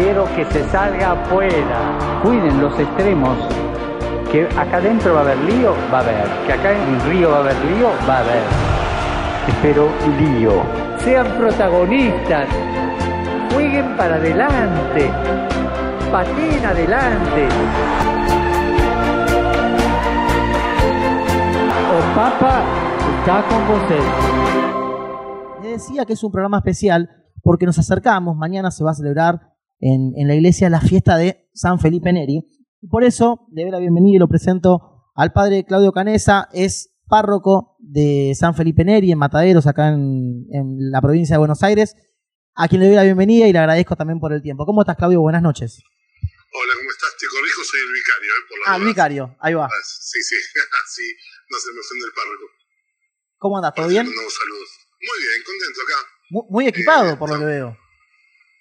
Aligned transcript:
Quiero 0.00 0.24
que 0.34 0.46
se 0.46 0.64
salga 0.70 1.12
afuera. 1.12 1.98
Cuiden 2.22 2.58
los 2.62 2.72
extremos. 2.78 3.36
Que 4.32 4.46
acá 4.46 4.78
adentro 4.78 5.12
va 5.12 5.20
a 5.20 5.22
haber 5.24 5.36
lío, 5.40 5.74
va 5.92 5.98
a 5.98 6.00
haber. 6.00 6.26
Que 6.46 6.54
acá 6.54 6.72
en 6.72 6.94
el 6.94 7.00
río 7.02 7.30
va 7.30 7.36
a 7.36 7.40
haber 7.40 7.56
lío, 7.66 7.90
va 8.08 8.16
a 8.16 8.20
haber. 8.20 8.42
Espero 9.46 9.90
lío. 10.18 10.62
Sean 11.00 11.26
protagonistas. 11.36 12.48
Jueguen 13.52 13.94
para 13.98 14.14
adelante. 14.14 15.10
Pateen 16.10 16.64
adelante. 16.64 17.48
O 21.92 22.00
Papa 22.16 22.62
está 23.18 23.42
con 23.50 23.68
vosotros. 23.68 24.00
Le 25.62 25.68
decía 25.72 26.06
que 26.06 26.14
es 26.14 26.24
un 26.24 26.32
programa 26.32 26.56
especial 26.56 27.10
porque 27.42 27.66
nos 27.66 27.78
acercamos. 27.78 28.34
Mañana 28.34 28.70
se 28.70 28.82
va 28.82 28.92
a 28.92 28.94
celebrar 28.94 29.50
en, 29.80 30.12
en 30.16 30.28
la 30.28 30.34
iglesia 30.34 30.68
la 30.70 30.80
fiesta 30.80 31.16
de 31.16 31.48
San 31.54 31.80
Felipe 31.80 32.12
Neri. 32.12 32.46
Y 32.82 32.86
por 32.88 33.04
eso 33.04 33.46
le 33.52 33.62
doy 33.62 33.70
la 33.70 33.78
bienvenida 33.78 34.16
y 34.16 34.18
lo 34.18 34.28
presento 34.28 35.04
al 35.14 35.32
padre 35.32 35.64
Claudio 35.64 35.92
Canesa. 35.92 36.48
Es 36.52 36.90
párroco 37.08 37.76
de 37.80 38.32
San 38.38 38.54
Felipe 38.54 38.84
Neri 38.84 39.10
en 39.12 39.18
Mataderos, 39.18 39.66
acá 39.66 39.88
en, 39.88 40.46
en 40.52 40.90
la 40.90 41.00
provincia 41.00 41.34
de 41.34 41.38
Buenos 41.38 41.62
Aires. 41.62 41.94
A 42.54 42.68
quien 42.68 42.80
le 42.80 42.86
doy 42.88 42.96
la 42.96 43.04
bienvenida 43.04 43.46
y 43.48 43.52
le 43.52 43.58
agradezco 43.58 43.96
también 43.96 44.20
por 44.20 44.32
el 44.32 44.42
tiempo. 44.42 44.66
¿Cómo 44.66 44.82
estás, 44.82 44.96
Claudio? 44.96 45.20
Buenas 45.20 45.42
noches. 45.42 45.80
Hola, 46.52 46.72
¿cómo 46.78 46.90
estás? 46.90 47.10
Te 47.18 47.26
corrijo, 47.26 47.60
soy 47.64 47.80
el 47.80 47.92
vicario, 47.94 48.30
¿eh? 48.30 48.42
Por 48.48 48.58
la 48.58 48.64
Ah, 48.72 48.76
el 48.76 48.84
vicario, 48.84 49.36
ahí 49.40 49.54
va. 49.54 49.68
Sí, 49.84 50.20
sí, 50.22 50.34
así 50.84 51.02
no 51.48 51.58
se 51.58 51.72
me 51.72 51.80
ofende 51.80 52.04
el 52.06 52.12
párroco. 52.12 52.44
¿Cómo 53.38 53.56
andas? 53.56 53.72
¿Todo 53.74 53.88
bien? 53.88 54.04
mandamos 54.06 54.34
saludos. 54.34 54.68
Muy 55.00 55.18
bien, 55.22 55.42
contento 55.46 55.80
acá. 55.80 56.08
Mu- 56.30 56.46
Muy 56.50 56.66
equipado, 56.66 57.18
por 57.18 57.30
lo 57.30 57.38
que 57.38 57.44
veo. 57.44 57.76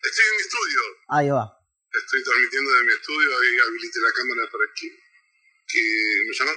Estoy 0.03 0.25
en 0.25 0.35
mi 0.35 0.41
estudio. 0.41 0.79
Ahí 1.09 1.29
va. 1.29 1.45
Estoy 1.91 2.23
transmitiendo 2.23 2.69
de 2.71 2.83
mi 2.83 2.93
estudio. 2.93 3.29
Ahí 3.37 3.49
habilité 3.67 3.99
la 3.99 4.13
cámara 4.13 4.41
para 4.51 4.65
que, 4.75 4.87
que 5.67 5.81
me 6.27 6.33
llaman. 6.37 6.55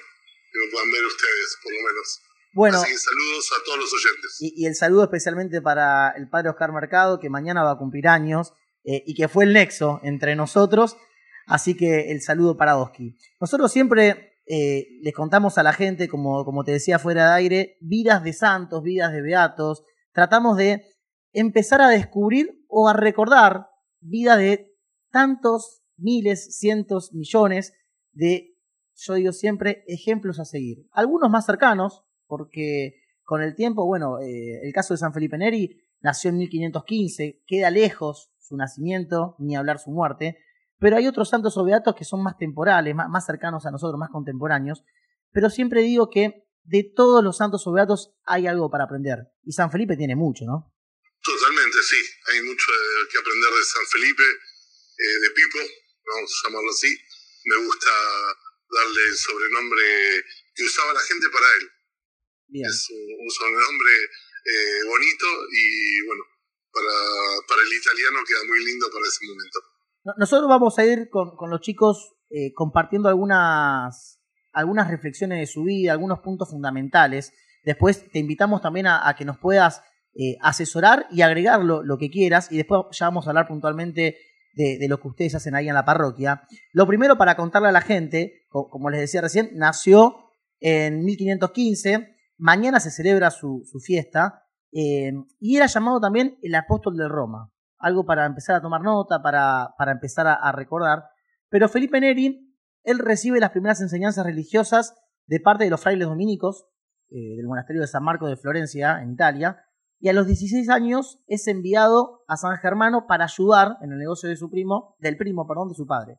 Que 0.52 0.58
me 0.58 0.70
puedan 0.70 0.90
ver 0.92 1.04
ustedes, 1.06 1.58
por 1.62 1.72
lo 1.72 1.78
menos. 1.88 2.20
Bueno, 2.54 2.78
Así 2.78 2.92
que 2.92 2.98
saludos 2.98 3.50
a 3.58 3.64
todos 3.64 3.78
los 3.78 3.92
oyentes. 3.94 4.36
y, 4.40 4.52
y 4.62 4.66
el 4.66 4.74
saludo 4.74 5.04
especialmente 5.04 5.62
para 5.62 6.10
el 6.10 6.28
padre 6.28 6.50
Oscar 6.50 6.70
Mercado, 6.72 7.18
que 7.18 7.30
mañana 7.30 7.64
va 7.64 7.72
a 7.72 7.78
cumplir 7.78 8.06
años 8.08 8.52
eh, 8.84 9.02
y 9.06 9.14
que 9.14 9.28
fue 9.28 9.44
el 9.44 9.54
nexo 9.54 10.00
entre 10.04 10.36
nosotros. 10.36 10.96
Así 11.46 11.74
que 11.74 12.12
el 12.12 12.20
saludo 12.20 12.56
para 12.58 12.76
Oski. 12.76 13.16
Nosotros 13.40 13.72
siempre 13.72 14.38
eh, 14.46 14.86
les 15.00 15.14
contamos 15.14 15.56
a 15.56 15.62
la 15.62 15.72
gente, 15.72 16.08
como, 16.08 16.44
como 16.44 16.62
te 16.64 16.72
decía 16.72 16.98
fuera 16.98 17.28
de 17.30 17.34
aire, 17.36 17.78
vidas 17.80 18.22
de 18.22 18.34
santos, 18.34 18.82
vidas 18.82 19.12
de 19.12 19.22
beatos. 19.22 19.82
Tratamos 20.12 20.58
de 20.58 20.84
empezar 21.32 21.80
a 21.80 21.88
descubrir 21.88 22.61
o 22.74 22.88
a 22.88 22.94
recordar 22.94 23.68
vidas 24.00 24.38
de 24.38 24.74
tantos 25.10 25.82
miles, 25.98 26.56
cientos, 26.56 27.12
millones 27.12 27.74
de, 28.12 28.56
yo 28.94 29.14
digo 29.14 29.32
siempre, 29.32 29.84
ejemplos 29.86 30.40
a 30.40 30.46
seguir. 30.46 30.86
Algunos 30.90 31.30
más 31.30 31.44
cercanos, 31.44 32.02
porque 32.26 32.94
con 33.24 33.42
el 33.42 33.54
tiempo, 33.54 33.84
bueno, 33.84 34.20
eh, 34.20 34.60
el 34.62 34.72
caso 34.72 34.94
de 34.94 34.98
San 34.98 35.12
Felipe 35.12 35.36
Neri 35.36 35.82
nació 36.00 36.30
en 36.30 36.38
1515, 36.38 37.42
queda 37.46 37.70
lejos 37.70 38.32
su 38.38 38.56
nacimiento, 38.56 39.36
ni 39.38 39.54
hablar 39.54 39.78
su 39.78 39.90
muerte, 39.90 40.38
pero 40.78 40.96
hay 40.96 41.06
otros 41.06 41.28
santos 41.28 41.58
o 41.58 41.64
beatos 41.64 41.94
que 41.94 42.06
son 42.06 42.22
más 42.22 42.38
temporales, 42.38 42.94
más, 42.94 43.08
más 43.10 43.26
cercanos 43.26 43.66
a 43.66 43.70
nosotros, 43.70 43.98
más 43.98 44.08
contemporáneos, 44.08 44.82
pero 45.30 45.50
siempre 45.50 45.82
digo 45.82 46.08
que 46.08 46.48
de 46.64 46.90
todos 46.96 47.22
los 47.22 47.36
santos 47.36 47.66
o 47.66 47.72
beatos 47.72 48.14
hay 48.24 48.46
algo 48.46 48.70
para 48.70 48.84
aprender, 48.84 49.30
y 49.42 49.52
San 49.52 49.70
Felipe 49.70 49.94
tiene 49.94 50.16
mucho, 50.16 50.46
¿no? 50.46 50.72
Totalmente, 51.22 51.78
sí. 51.82 51.96
Hay 52.32 52.42
mucho 52.42 52.66
eh, 52.72 53.08
que 53.10 53.18
aprender 53.18 53.50
de 53.52 53.64
San 53.64 53.86
Felipe, 53.86 54.22
eh, 54.22 55.18
de 55.22 55.30
Pipo, 55.30 55.58
vamos 56.14 56.30
a 56.30 56.48
llamarlo 56.48 56.70
así. 56.70 56.90
Me 57.44 57.56
gusta 57.64 57.90
darle 58.70 59.02
el 59.08 59.16
sobrenombre 59.16 59.82
que 60.54 60.64
usaba 60.64 60.92
la 60.92 61.00
gente 61.00 61.26
para 61.30 61.46
él. 61.60 61.70
Bien. 62.48 62.66
Es 62.68 62.86
un, 62.90 63.24
un 63.24 63.30
sobrenombre 63.30 63.92
eh, 64.44 64.84
bonito 64.86 65.26
y 65.52 66.06
bueno, 66.06 66.22
para, 66.72 66.92
para 67.48 67.62
el 67.62 67.72
italiano 67.72 68.18
queda 68.26 68.44
muy 68.46 68.64
lindo 68.64 68.90
para 68.90 69.06
ese 69.06 69.26
momento. 69.26 69.58
No- 70.04 70.14
Nosotros 70.18 70.48
vamos 70.48 70.78
a 70.78 70.84
ir 70.84 71.08
con, 71.10 71.36
con 71.36 71.50
los 71.50 71.60
chicos 71.60 72.14
eh, 72.30 72.52
compartiendo 72.54 73.08
algunas, 73.08 74.18
algunas 74.52 74.90
reflexiones 74.90 75.38
de 75.38 75.46
su 75.46 75.64
vida, 75.64 75.92
algunos 75.92 76.20
puntos 76.20 76.50
fundamentales. 76.50 77.32
Después 77.64 78.10
te 78.10 78.18
invitamos 78.18 78.60
también 78.60 78.86
a, 78.88 79.08
a 79.08 79.14
que 79.14 79.24
nos 79.24 79.38
puedas 79.38 79.82
eh, 80.14 80.36
asesorar 80.42 81.06
y 81.10 81.22
agregar 81.22 81.60
lo, 81.62 81.98
que 81.98 82.10
quieras. 82.10 82.50
Y 82.52 82.56
después 82.56 82.82
ya 82.92 83.06
vamos 83.06 83.26
a 83.26 83.30
hablar 83.30 83.46
puntualmente 83.48 84.16
de, 84.54 84.86
lo 84.88 84.98
que 85.00 85.08
ustedes 85.08 85.34
hacen 85.34 85.54
ahí 85.54 85.68
en 85.68 85.74
la 85.74 85.84
parroquia. 85.84 86.42
Lo 86.72 86.86
primero 86.86 87.16
para 87.16 87.36
contarle 87.36 87.68
a 87.68 87.72
la 87.72 87.80
gente, 87.80 88.44
co- 88.48 88.68
como 88.68 88.90
les 88.90 89.00
decía 89.00 89.20
recién, 89.20 89.50
nació 89.54 90.16
en 90.60 91.04
1515. 91.04 92.14
Mañana 92.38 92.80
se 92.80 92.90
celebra 92.90 93.30
su, 93.30 93.62
su 93.64 93.78
fiesta. 93.80 94.44
eh, 94.72 95.12
y 95.40 95.56
era 95.56 95.66
llamado 95.66 96.00
también 96.00 96.36
el 96.42 96.54
apóstol 96.54 96.96
de 96.96 97.08
Roma 97.08 97.50
algo 97.78 98.04
para 98.06 98.26
empezar 98.26 98.54
a 98.54 98.60
tomar 98.62 98.80
nota, 98.80 99.20
para, 99.22 99.74
para 99.76 99.90
empezar 99.90 100.28
a, 100.28 100.34
a 100.34 100.52
recordar. 100.52 101.02
Pero 101.48 101.68
Felipe 101.68 102.00
Neri, 102.00 102.54
él 102.84 102.98
recibe 103.00 103.40
las 103.40 103.50
primeras 103.50 103.80
enseñanzas 103.80 104.24
religiosas 104.24 104.94
de 105.26 105.40
parte 105.40 105.64
de 105.64 105.70
los 105.70 105.80
frailes 105.80 106.06
dominicos 106.06 106.64
eh, 107.10 107.34
del 107.36 107.46
monasterio 107.48 107.82
de 107.82 107.88
San 107.88 108.04
Marco 108.04 108.28
de 108.28 108.36
Florencia, 108.36 109.02
en 109.02 109.10
Italia, 109.10 109.64
y 110.02 110.08
a 110.08 110.12
los 110.12 110.26
16 110.26 110.68
años 110.68 111.20
es 111.28 111.46
enviado 111.46 112.24
a 112.26 112.36
San 112.36 112.56
Germano 112.56 113.06
para 113.06 113.26
ayudar 113.26 113.78
en 113.82 113.92
el 113.92 113.98
negocio 113.98 114.28
de 114.28 114.36
su 114.36 114.50
primo, 114.50 114.96
del 114.98 115.16
primo, 115.16 115.46
perdón, 115.46 115.68
de 115.68 115.76
su 115.76 115.86
padre. 115.86 116.18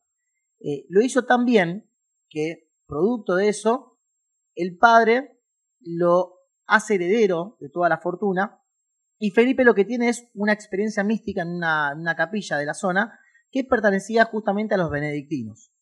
Eh, 0.62 0.86
lo 0.88 1.02
hizo 1.02 1.26
tan 1.26 1.44
bien 1.44 1.92
que, 2.30 2.72
producto 2.88 3.36
de 3.36 3.50
eso, 3.50 4.00
el 4.56 4.78
padre 4.78 5.38
lo 5.82 6.36
hace 6.66 6.96
heredero 6.96 7.58
de 7.60 7.68
toda 7.68 7.90
la 7.90 7.98
fortuna 7.98 8.64
y 9.20 9.32
Felipe 9.32 9.66
lo 9.66 9.76
que 9.76 9.84
tiene 9.84 10.08
es 10.08 10.30
una 10.34 10.54
experiencia 10.54 11.04
mística 11.04 11.42
en 11.42 11.50
una, 11.50 12.16
capilla 12.16 12.56
de 12.56 12.66
la 12.66 12.76
zona 12.76 13.20
que 13.52 13.66
pertenecía 13.66 14.24
justamente 14.24 14.76
a 14.76 14.78
los 14.78 14.92
benedictinos. 14.92 15.74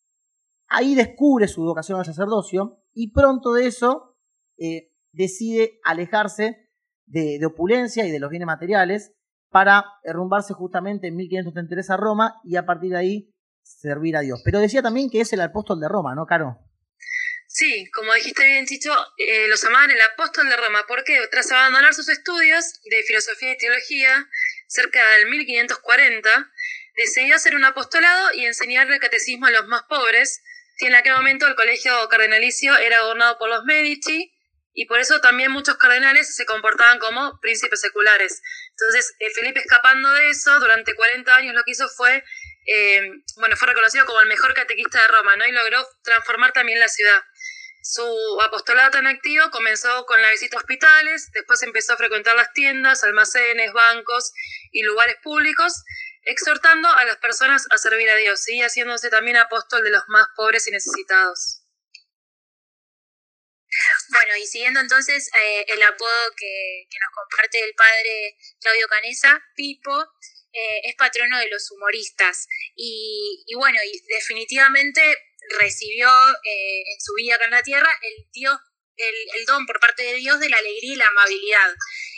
Ahí 0.68 0.96
descubre 0.96 1.48
su 1.48 1.62
vocación 1.62 2.00
al 2.00 2.06
sacerdocio 2.06 2.82
y 2.94 3.12
pronto 3.12 3.54
de 3.54 3.68
eso 3.68 4.18
eh, 4.58 4.92
decide 5.12 5.80
alejarse 5.84 6.71
de, 7.06 7.38
de 7.40 7.46
opulencia 7.46 8.06
y 8.06 8.12
de 8.12 8.20
los 8.20 8.30
bienes 8.30 8.48
materiales 8.48 9.12
para 9.50 9.86
derrumbarse 10.04 10.54
justamente 10.54 11.08
en 11.08 11.16
1533 11.16 11.90
a 11.90 11.98
Roma 11.98 12.36
y 12.44 12.56
a 12.56 12.66
partir 12.66 12.92
de 12.92 12.98
ahí 12.98 13.34
servir 13.64 14.16
a 14.16 14.22
Dios. 14.22 14.42
Pero 14.44 14.60
decía 14.60 14.82
también 14.82 15.10
que 15.10 15.22
es 15.22 15.34
el 15.34 15.42
apóstol 15.42 15.80
de 15.80 15.90
Roma, 15.90 16.16
¿no, 16.16 16.26
Caro? 16.26 16.58
Sí, 17.48 17.90
como 17.92 18.14
dijiste 18.14 18.46
bien, 18.46 18.66
Chicho, 18.66 18.94
eh, 19.18 19.48
lo 19.50 19.58
llamaban 19.58 19.92
el 19.92 20.02
apóstol 20.14 20.48
de 20.48 20.56
Roma 20.56 20.86
porque 20.88 21.20
tras 21.30 21.52
abandonar 21.52 21.94
sus 21.94 22.08
estudios 22.08 22.80
de 22.90 23.04
filosofía 23.04 23.52
y 23.52 23.58
teología 23.58 24.26
cerca 24.68 25.02
del 25.18 25.30
1540, 25.30 26.30
decidió 26.96 27.36
hacer 27.36 27.56
un 27.56 27.66
apostolado 27.66 28.34
y 28.34 28.46
enseñar 28.46 28.90
el 28.90 29.00
catecismo 29.00 29.48
a 29.48 29.52
los 29.52 29.68
más 29.68 29.84
pobres, 29.84 30.42
que 30.78 30.88
en 30.88 30.96
aquel 30.96 31.14
momento 31.14 31.46
el 31.46 31.56
colegio 31.56 31.92
cardenalicio 32.10 32.78
era 32.78 33.02
gobernado 33.02 33.38
por 33.38 33.50
los 33.50 33.66
Medici 33.66 34.34
y 34.74 34.86
por 34.86 35.00
eso 35.00 35.20
también 35.20 35.52
muchos 35.52 35.78
cardenales 35.78 36.34
se 36.34 36.46
comportaban 36.46 37.00
como 37.00 37.40
príncipes 37.42 37.82
seculares. 37.82 38.42
Entonces, 38.72 39.14
eh, 39.20 39.30
Felipe 39.34 39.60
escapando 39.60 40.12
de 40.12 40.30
eso, 40.30 40.60
durante 40.60 40.96
40 40.96 41.36
años 41.36 41.56
lo 41.56 41.64
que 41.64 41.72
hizo 41.72 41.90
fue, 41.90 42.24
eh, 42.68 43.02
bueno, 43.38 43.58
fue 43.58 43.68
reconocido 43.68 44.06
como 44.06 44.22
el 44.22 44.28
mejor 44.28 44.54
catequista 44.54 45.02
de 45.02 45.08
Roma, 45.08 45.36
¿no? 45.36 45.46
Y 45.46 45.52
logró 45.52 45.86
transformar 46.04 46.54
también 46.54 46.80
la 46.80 46.88
ciudad. 46.88 47.22
Su 47.84 48.40
apostolado 48.42 48.92
tan 48.92 49.08
activo 49.08 49.50
comenzó 49.50 50.06
con 50.06 50.22
la 50.22 50.30
visita 50.30 50.56
a 50.56 50.60
hospitales, 50.60 51.32
después 51.34 51.64
empezó 51.64 51.94
a 51.94 51.98
frecuentar 51.98 52.36
las 52.36 52.54
tiendas, 52.54 53.04
almacenes, 53.04 53.74
bancos 53.74 54.32
y 54.72 54.84
lugares 54.84 55.18
públicos, 55.24 55.84
exhortando 56.24 56.88
a 56.88 57.04
las 57.06 57.18
personas 57.18 57.66
a 57.72 57.78
servir 57.80 58.08
a 58.10 58.16
Dios 58.16 58.48
y 58.50 58.62
haciéndose 58.62 59.10
también 59.10 59.38
apóstol 59.38 59.84
de 59.84 59.90
los 59.90 60.04
más 60.08 60.28
pobres 60.36 60.68
y 60.68 60.72
necesitados. 60.72 61.61
Bueno, 64.12 64.36
y 64.38 64.46
siguiendo 64.46 64.80
entonces 64.80 65.30
eh, 65.42 65.66
el 65.68 65.82
apodo 65.84 66.36
que, 66.36 66.86
que 66.90 66.98
nos 67.00 67.16
comparte 67.16 67.64
el 67.64 67.74
padre 67.74 68.38
Claudio 68.60 68.88
Canesa, 68.88 69.42
Pipo, 69.56 70.06
eh, 70.54 70.82
es 70.84 70.96
patrono 70.96 71.40
de 71.40 71.50
los 71.50 71.72
humoristas. 71.72 72.48
Y, 72.76 73.46
bueno, 73.56 73.80
y 73.86 74.02
definitivamente 74.14 75.02
recibió 75.60 76.10
eh, 76.10 76.82
en 76.94 77.00
su 77.00 77.14
vida 77.16 77.36
acá 77.36 77.46
en 77.46 77.52
la 77.52 77.64
tierra 77.64 77.90
el 78.02 78.28
Dios 78.32 78.60
el, 78.98 79.46
don 79.46 79.66
por 79.66 79.80
parte 79.80 80.04
de 80.04 80.16
Dios 80.16 80.40
de 80.40 80.50
la 80.50 80.58
alegría 80.58 80.94
y 80.94 80.98
la 80.98 81.08
amabilidad. 81.08 81.74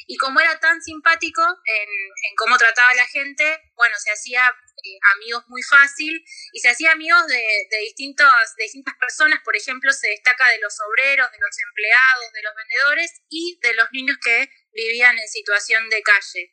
Y 0.07 0.17
como 0.17 0.39
era 0.39 0.59
tan 0.59 0.81
simpático 0.81 1.41
en, 1.41 2.35
cómo 2.37 2.57
trataba 2.57 2.89
a 2.89 2.95
la 2.95 3.07
gente, 3.07 3.61
bueno, 3.75 3.95
se 3.97 4.11
hacía 4.11 4.47
eh, 4.47 4.99
amigos 5.15 5.43
muy 5.47 5.61
fácil 5.63 6.23
y 6.51 6.59
se 6.59 6.69
hacía 6.69 6.91
amigos 6.91 7.25
de, 7.27 7.67
distintas 7.81 8.95
personas. 8.99 9.39
Por 9.43 9.55
ejemplo, 9.55 9.91
se 9.91 10.09
destaca 10.09 10.49
de 10.49 10.59
los 10.59 10.75
obreros, 10.81 11.31
de 11.31 11.37
los 11.39 11.59
empleados, 11.59 12.33
de 12.33 12.41
los 12.41 12.53
vendedores 12.55 13.21
y 13.29 13.59
de 13.61 13.73
los 13.75 13.87
niños 13.91 14.17
que 14.23 14.49
vivían 14.73 15.17
en 15.17 15.27
situación 15.27 15.89
de 15.89 16.01
calle. 16.01 16.51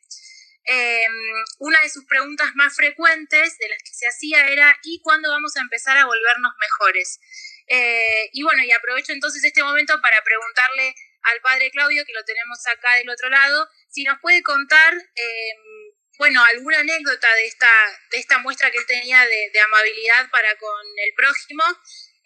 Em, 0.63 1.43
una 1.59 1.81
de 1.81 1.89
sus 1.89 2.05
preguntas 2.05 2.51
más 2.53 2.75
frecuentes 2.75 3.57
de 3.57 3.69
las 3.69 3.81
que 3.81 3.93
se 3.93 4.07
hacía 4.07 4.47
era 4.47 4.77
¿y 4.83 5.01
cuándo 5.01 5.29
vamos 5.29 5.57
a 5.57 5.61
empezar 5.61 5.97
a 5.97 6.05
volvernos 6.05 6.53
mejores? 6.59 7.19
Eh, 7.67 8.29
y 8.33 8.43
bueno, 8.43 8.63
y 8.63 8.71
aprovecho 8.71 9.11
entonces 9.11 9.43
este 9.43 9.63
momento 9.63 9.99
para 10.01 10.21
preguntarle 10.23 10.95
al 11.23 11.41
padre 11.41 11.71
Claudio, 11.71 12.05
que 12.05 12.13
lo 12.13 12.23
tenemos 12.23 12.59
acá 12.67 12.95
del 12.95 13.09
otro 13.09 13.29
lado, 13.29 13.67
si 13.89 14.03
nos 14.03 14.19
puede 14.21 14.41
contar, 14.41 14.93
em, 14.93 15.93
bueno, 16.17 16.43
alguna 16.43 16.79
anécdota 16.79 17.33
de 17.35 17.45
esta, 17.47 17.71
de 18.11 18.17
esta 18.19 18.37
muestra 18.39 18.69
que 18.71 18.77
él 18.77 18.85
tenía 18.85 19.25
de, 19.25 19.59
amabilidad 19.59 20.29
para 20.29 20.55
con 20.57 20.85
el 20.97 21.13
prójimo. 21.15 21.63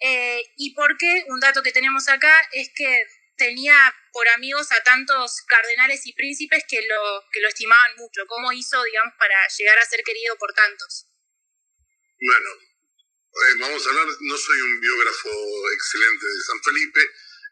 Eh, 0.01 0.43
y 0.57 0.73
por 0.73 0.97
qué, 0.97 1.25
un 1.27 1.39
dato 1.39 1.63
que 1.63 1.71
tenemos 1.71 2.07
acá 2.09 2.47
es 2.51 2.69
que 2.75 3.05
tenía 3.37 3.75
por 4.11 4.27
amigos 4.29 4.71
a 4.71 4.83
tantos 4.83 5.41
cardenales 5.47 6.05
y 6.05 6.13
príncipes 6.13 6.63
que 6.67 6.81
lo, 6.81 7.23
que 7.31 7.41
lo 7.41 7.47
estimaban 7.47 7.95
mucho. 7.97 8.25
¿Cómo 8.27 8.51
hizo, 8.51 8.81
digamos, 8.83 9.13
para 9.17 9.47
llegar 9.47 9.77
a 9.79 9.85
ser 9.85 10.01
querido 10.03 10.37
por 10.37 10.53
tantos? 10.53 11.07
Bueno, 12.19 12.49
eh, 13.35 13.55
vamos 13.59 13.85
a 13.85 13.89
hablar, 13.89 14.07
no 14.21 14.37
soy 14.37 14.61
un 14.61 14.79
biógrafo 14.79 15.29
excelente 15.73 16.25
de 16.25 16.41
San 16.41 16.63
Felipe, 16.63 17.01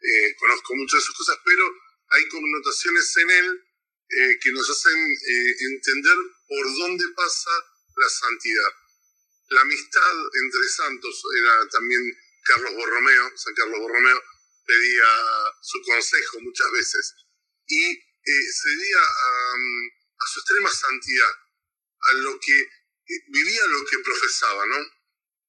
eh, 0.04 0.36
conozco 0.36 0.74
muchas 0.74 1.00
de 1.00 1.06
sus 1.06 1.16
cosas, 1.16 1.38
pero 1.44 1.64
hay 2.10 2.28
connotaciones 2.28 3.16
en 3.16 3.30
él 3.30 3.64
eh, 4.08 4.38
que 4.40 4.52
nos 4.52 4.68
hacen 4.68 4.98
entender 5.72 6.16
por 6.48 6.76
dónde 6.76 7.04
pasa 7.16 7.50
la 7.96 8.08
santidad. 8.08 8.72
La 9.48 9.60
amistad 9.62 10.16
entre 10.44 10.68
santos 10.68 11.22
era 11.38 11.68
también 11.68 12.02
Carlos 12.44 12.74
Borromeo, 12.74 13.32
San 13.36 13.54
Carlos 13.54 13.80
Borromeo, 13.80 14.22
pedía 14.66 15.04
su 15.62 15.80
consejo 15.82 16.40
muchas 16.40 16.70
veces 16.72 17.14
y 17.66 17.94
se 18.24 18.68
debía 18.70 18.98
a, 18.98 19.54
a, 20.18 20.26
su 20.26 20.40
extrema 20.40 20.70
santidad, 20.70 21.34
a 22.00 22.12
lo 22.14 22.38
que 22.40 22.68
vivía 23.28 23.66
lo 23.66 23.84
que 23.84 23.98
profesaba, 23.98 24.66
¿no? 24.66 24.78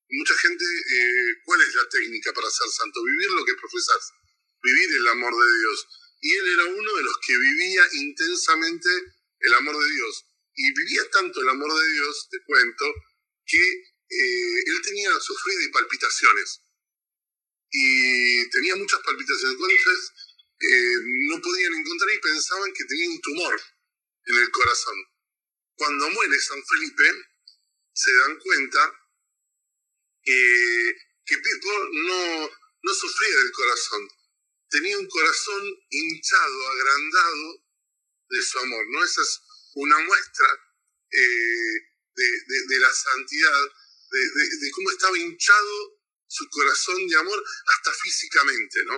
mucha 0.10 0.36
gente, 0.38 0.66
eh, 0.66 1.42
¿cuál 1.44 1.62
es 1.62 1.74
la 1.76 1.90
técnica 1.90 2.34
para 2.34 2.50
ser 2.50 2.70
santo? 2.70 3.04
Vivir 3.04 3.32
lo 3.32 3.46
que 3.46 3.56
profesas, 3.56 4.12
vivir 4.66 4.96
el 4.96 5.08
amor 5.08 5.34
de 5.34 5.60
Dios. 5.60 5.88
Y 6.22 6.34
él 6.34 6.46
era 6.54 6.66
uno 6.66 6.94
de 6.96 7.04
los 7.04 7.18
que 7.26 7.38
vivía 7.38 7.84
intensamente 7.94 8.90
el 9.40 9.54
amor 9.54 9.78
de 9.78 9.92
Dios. 9.94 10.26
Y 10.56 10.74
vivía 10.74 11.10
tanto 11.12 11.42
el 11.42 11.50
amor 11.50 11.72
de 11.80 11.92
Dios, 11.94 12.28
te 12.32 12.42
cuento, 12.44 12.86
que 13.46 13.58
eh, 13.58 14.60
él 14.66 14.82
tenía 14.84 15.12
sufrido 15.20 15.62
y 15.62 15.72
palpitaciones. 15.72 16.62
Y 17.70 18.50
tenía 18.50 18.76
muchas 18.76 19.02
palpitaciones. 19.02 19.56
Entonces, 19.56 20.12
eh, 20.62 20.96
no 21.30 21.42
podían 21.42 21.74
encontrar 21.74 22.16
y 22.16 22.20
pensaban 22.20 22.74
que 22.74 22.86
tenía 22.86 23.10
un 23.10 23.22
tumor 23.22 23.62
en 24.26 24.38
el 24.38 24.50
corazón. 24.50 24.96
Cuando 25.76 26.10
muere 26.12 26.40
San 26.40 26.64
Felipe, 26.66 27.12
se 27.94 28.16
dan 28.16 28.40
cuenta 28.40 28.94
que, 30.24 30.96
que 31.26 31.38
Pipo 31.38 31.70
no, 31.92 32.50
no 32.84 32.94
sufría 32.94 33.38
del 33.38 33.52
corazón, 33.52 34.10
tenía 34.76 34.98
un 34.98 35.08
corazón 35.08 35.64
hinchado, 35.90 36.70
agrandado 36.70 37.64
de 38.30 38.42
su 38.42 38.60
amor, 38.60 38.86
¿no? 38.90 39.04
Esa 39.06 39.22
es 39.22 39.42
una 39.76 39.98
muestra 40.00 40.48
eh, 41.12 41.76
de, 42.16 42.80
la 42.80 42.94
santidad, 42.94 43.64
de, 44.12 44.72
cómo 44.72 44.92
estaba 44.92 45.18
hinchado 45.18 46.02
su 46.28 46.50
corazón 46.50 47.08
de 47.08 47.18
amor 47.18 47.42
hasta 47.68 47.94
físicamente, 47.94 48.80
¿no? 48.86 48.96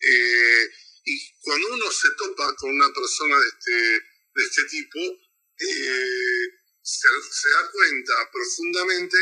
Eh, 0.00 0.70
y 1.04 1.40
cuando 1.40 1.74
uno 1.74 1.90
se 1.90 2.08
topa 2.16 2.54
con 2.54 2.70
una 2.70 2.92
persona 2.92 3.36
de 3.38 3.48
este, 3.48 3.96
este 4.36 4.64
tipo, 4.64 5.00
eh, 5.00 6.46
se, 6.82 7.08
se, 7.30 7.48
da 7.50 7.70
cuenta 7.72 8.30
profundamente 8.30 9.16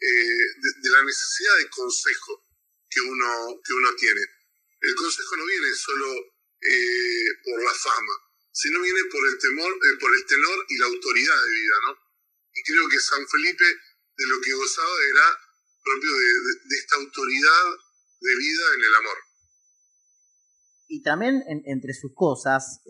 de, 0.00 0.90
la 0.90 1.02
necesidad 1.04 1.56
de 1.58 1.70
consejo 1.70 2.44
que 2.90 3.00
uno, 3.00 3.60
que 3.64 3.72
uno 3.72 3.94
tiene. 3.96 4.37
El 4.80 4.94
consejo 4.94 5.36
no 5.36 5.44
viene 5.46 5.74
solo 5.74 6.08
eh, 6.60 7.30
por 7.44 7.62
la 7.62 7.74
fama, 7.74 8.14
sino 8.52 8.80
viene 8.80 9.00
por 9.10 9.26
el 9.26 9.38
temor, 9.38 9.72
eh, 9.72 9.96
por 10.00 10.14
el 10.14 10.24
tenor 10.26 10.58
y 10.68 10.78
la 10.78 10.86
autoridad 10.86 11.38
de 11.44 11.50
vida, 11.50 11.74
¿no? 11.86 11.92
Y 12.54 12.62
creo 12.62 12.88
que 12.88 12.98
San 12.98 13.26
Felipe 13.26 13.64
de 13.64 14.26
lo 14.26 14.40
que 14.40 14.54
gozaba 14.54 14.96
era 15.10 15.38
propio 15.82 16.10
de, 16.10 16.76
esta 16.76 16.96
autoridad 16.96 17.64
de 18.20 18.36
vida 18.36 18.64
en 18.74 18.80
el 18.80 18.94
amor. 18.94 19.18
Y 20.88 21.02
también 21.02 21.44
entre 21.66 21.92
sus 21.92 22.14
cosas, 22.14 22.80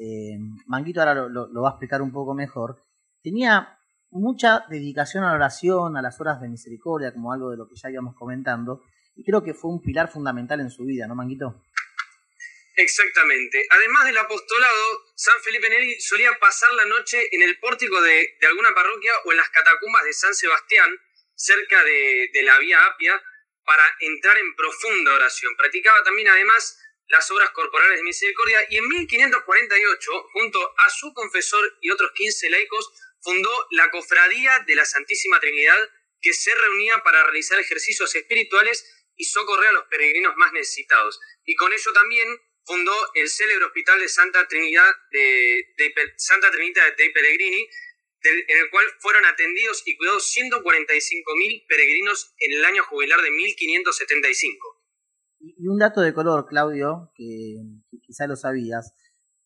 Manguito 0.67 1.01
ahora 1.01 1.15
lo, 1.15 1.49
lo, 1.49 1.63
va 1.63 1.71
a 1.71 1.73
explicar 1.73 2.01
un 2.01 2.13
poco 2.13 2.33
mejor, 2.33 2.83
tenía 3.23 3.79
mucha 4.11 4.65
dedicación 4.71 5.25
a 5.25 5.31
la 5.31 5.35
oración, 5.35 5.97
a 5.97 6.03
las 6.03 6.21
horas 6.21 6.41
de 6.41 6.49
misericordia, 6.49 7.13
como 7.13 7.33
algo 7.33 7.51
de 7.51 7.57
lo 7.57 7.69
que 7.69 7.77
ya 7.77 7.91
íbamos 7.91 8.15
comentando, 8.17 8.83
y 9.15 9.25
creo 9.25 9.43
que 9.43 9.53
fue 9.53 9.71
un 9.71 9.83
pilar 9.83 10.11
fundamental 10.11 10.61
en 10.61 10.71
su 10.71 10.85
vida, 10.85 11.07
¿no, 11.07 11.15
Manguito? 11.15 11.63
Exactamente. 12.79 13.67
Además 13.71 14.07
del 14.07 14.19
apostolado, 14.19 15.13
San 15.17 15.43
Felipe 15.43 15.69
Neri 15.69 16.01
solía 16.01 16.39
pasar 16.39 16.73
la 16.75 16.85
noche 16.85 17.29
en 17.33 17.43
el 17.43 17.59
pórtico 17.59 18.01
de, 18.01 18.39
alguna 18.43 18.73
parroquia 18.73 19.11
o 19.25 19.33
en 19.33 19.37
las 19.37 19.51
catacumbas 19.51 20.05
de 20.05 20.13
San 20.13 20.33
Sebastián, 20.33 20.89
cerca 21.35 21.83
de, 21.83 22.31
de 22.33 22.43
la 22.45 22.57
Vía 22.61 22.87
Apia, 22.87 23.21
para 23.65 23.85
entrar 23.99 24.39
en 24.39 24.55
profunda 24.55 25.13
oración. 25.13 25.57
Practicaba 25.57 26.05
también, 26.05 26.29
además, 26.29 26.79
las 27.09 27.29
obras 27.33 27.51
corporales 27.51 27.97
de 27.97 28.05
misericordia 28.05 28.61
y 28.71 28.77
en 28.77 28.87
1548, 28.87 30.13
junto 30.33 30.75
a 30.79 30.89
su 30.89 31.13
confesor 31.15 31.79
y 31.81 31.91
otros 31.91 32.13
15 32.15 32.49
laicos, 32.49 32.93
fundó 33.21 33.67
la 33.73 33.91
Cofradía 33.91 34.63
de 34.69 34.77
la 34.77 34.85
Santísima 34.85 35.41
Trinidad, 35.41 35.91
que 36.21 36.33
se 36.33 36.55
reunía 36.55 36.99
para 37.03 37.25
realizar 37.25 37.59
ejercicios 37.59 38.15
espirituales 38.15 39.09
y 39.17 39.25
socorrer 39.25 39.71
a 39.71 39.73
los 39.73 39.85
peregrinos 39.87 40.37
más 40.37 40.53
necesitados. 40.53 41.19
Y 41.45 41.57
con 41.57 41.73
ello 41.73 41.93
también 41.93 42.41
fundó 42.69 42.93
el 43.15 43.29
célebre 43.29 43.65
Hospital 43.65 43.99
de 43.99 44.09
Santa 44.09 44.47
Trinidad 44.47 44.93
de, 45.11 45.65
Santa 46.17 46.51
Trinidad 46.51 46.85
de 46.97 47.11
Pellegrini, 47.15 47.65
en 47.65 48.59
el 48.61 48.71
cual 48.71 48.85
fueron 49.01 49.25
atendidos 49.25 49.83
y 49.87 49.97
cuidados 49.97 50.29
145.000 50.37 51.65
peregrinos 51.67 52.35
en 52.39 52.59
el 52.59 52.65
año 52.67 52.83
jubilar 52.85 53.21
de 53.23 53.31
1575. 53.31 54.79
Y 55.41 55.67
un 55.67 55.79
dato 55.79 56.03
de 56.03 56.13
color, 56.13 56.47
Claudio, 56.47 57.11
que, 57.15 57.57
quizá 58.03 58.27
lo 58.27 58.37
sabías, 58.37 58.93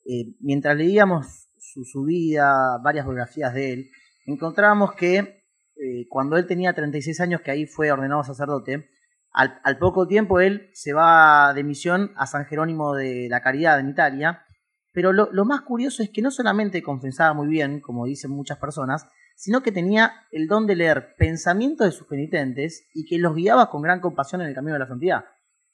eh, 0.05 0.35
mientras 0.41 0.77
leíamos 0.77 1.49
su, 1.59 2.05
vida, 2.05 2.79
varias 2.83 3.07
biografías 3.07 3.55
de 3.55 3.73
él, 3.73 3.91
encontramos 4.27 4.95
que 4.95 5.17
eh, 5.19 6.07
cuando 6.09 6.37
él 6.37 6.47
tenía 6.47 6.75
36 6.75 7.21
años, 7.21 7.41
que 7.43 7.53
ahí 7.53 7.67
fue 7.67 7.93
ordenado 7.93 8.25
sacerdote, 8.25 8.91
al, 9.33 9.79
poco 9.79 10.07
tiempo 10.07 10.41
él 10.41 10.71
se 10.75 10.93
va 10.93 11.53
de 11.55 11.65
misión 11.65 12.13
a 12.17 12.27
San 12.27 12.45
Jerónimo 12.47 12.95
de 12.95 13.29
la 13.31 13.43
Caridad 13.43 13.81
en 13.81 13.89
Italia, 13.89 14.45
pero 14.93 15.13
lo, 15.13 15.45
más 15.45 15.63
curioso 15.63 16.03
es 16.03 16.11
que 16.11 16.23
no 16.23 16.31
solamente 16.31 16.83
confesaba 16.83 17.33
muy 17.33 17.49
bien, 17.49 17.81
como 17.81 18.07
dicen 18.07 18.31
muchas 18.31 18.59
personas, 18.59 19.07
sino 19.37 19.63
que 19.63 19.73
tenía 19.73 20.27
el 20.31 20.47
don 20.47 20.67
de 20.67 20.77
leer 20.77 21.15
pensamientos 21.17 21.87
de 21.87 21.93
sus 21.93 22.07
penitentes 22.07 22.87
y 22.93 23.07
que 23.07 23.19
los 23.19 23.35
guiaba 23.35 23.71
con 23.71 23.83
gran 23.83 24.01
compasión 24.01 24.43
en 24.43 24.49
el 24.49 24.55
camino 24.55 24.75
de 24.75 24.81
la 24.81 24.87
santidad. 24.87 25.25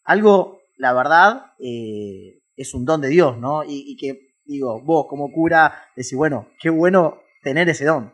Algo, 0.04 0.60
la 0.76 0.92
verdad, 0.92 1.52
eh, 1.58 2.40
es 2.54 2.74
un 2.74 2.84
don 2.84 3.00
de 3.00 3.08
Dios, 3.08 3.38
¿no? 3.38 3.64
y 3.66 3.96
que 3.96 4.28
digo, 4.44 4.80
vos 4.80 5.06
como 5.08 5.30
cura, 5.30 5.88
decís, 5.94 6.14
bueno, 6.14 6.50
qué 6.60 6.70
bueno 6.70 7.20
tener 7.42 7.68
ese 7.68 7.84
don. 7.84 8.12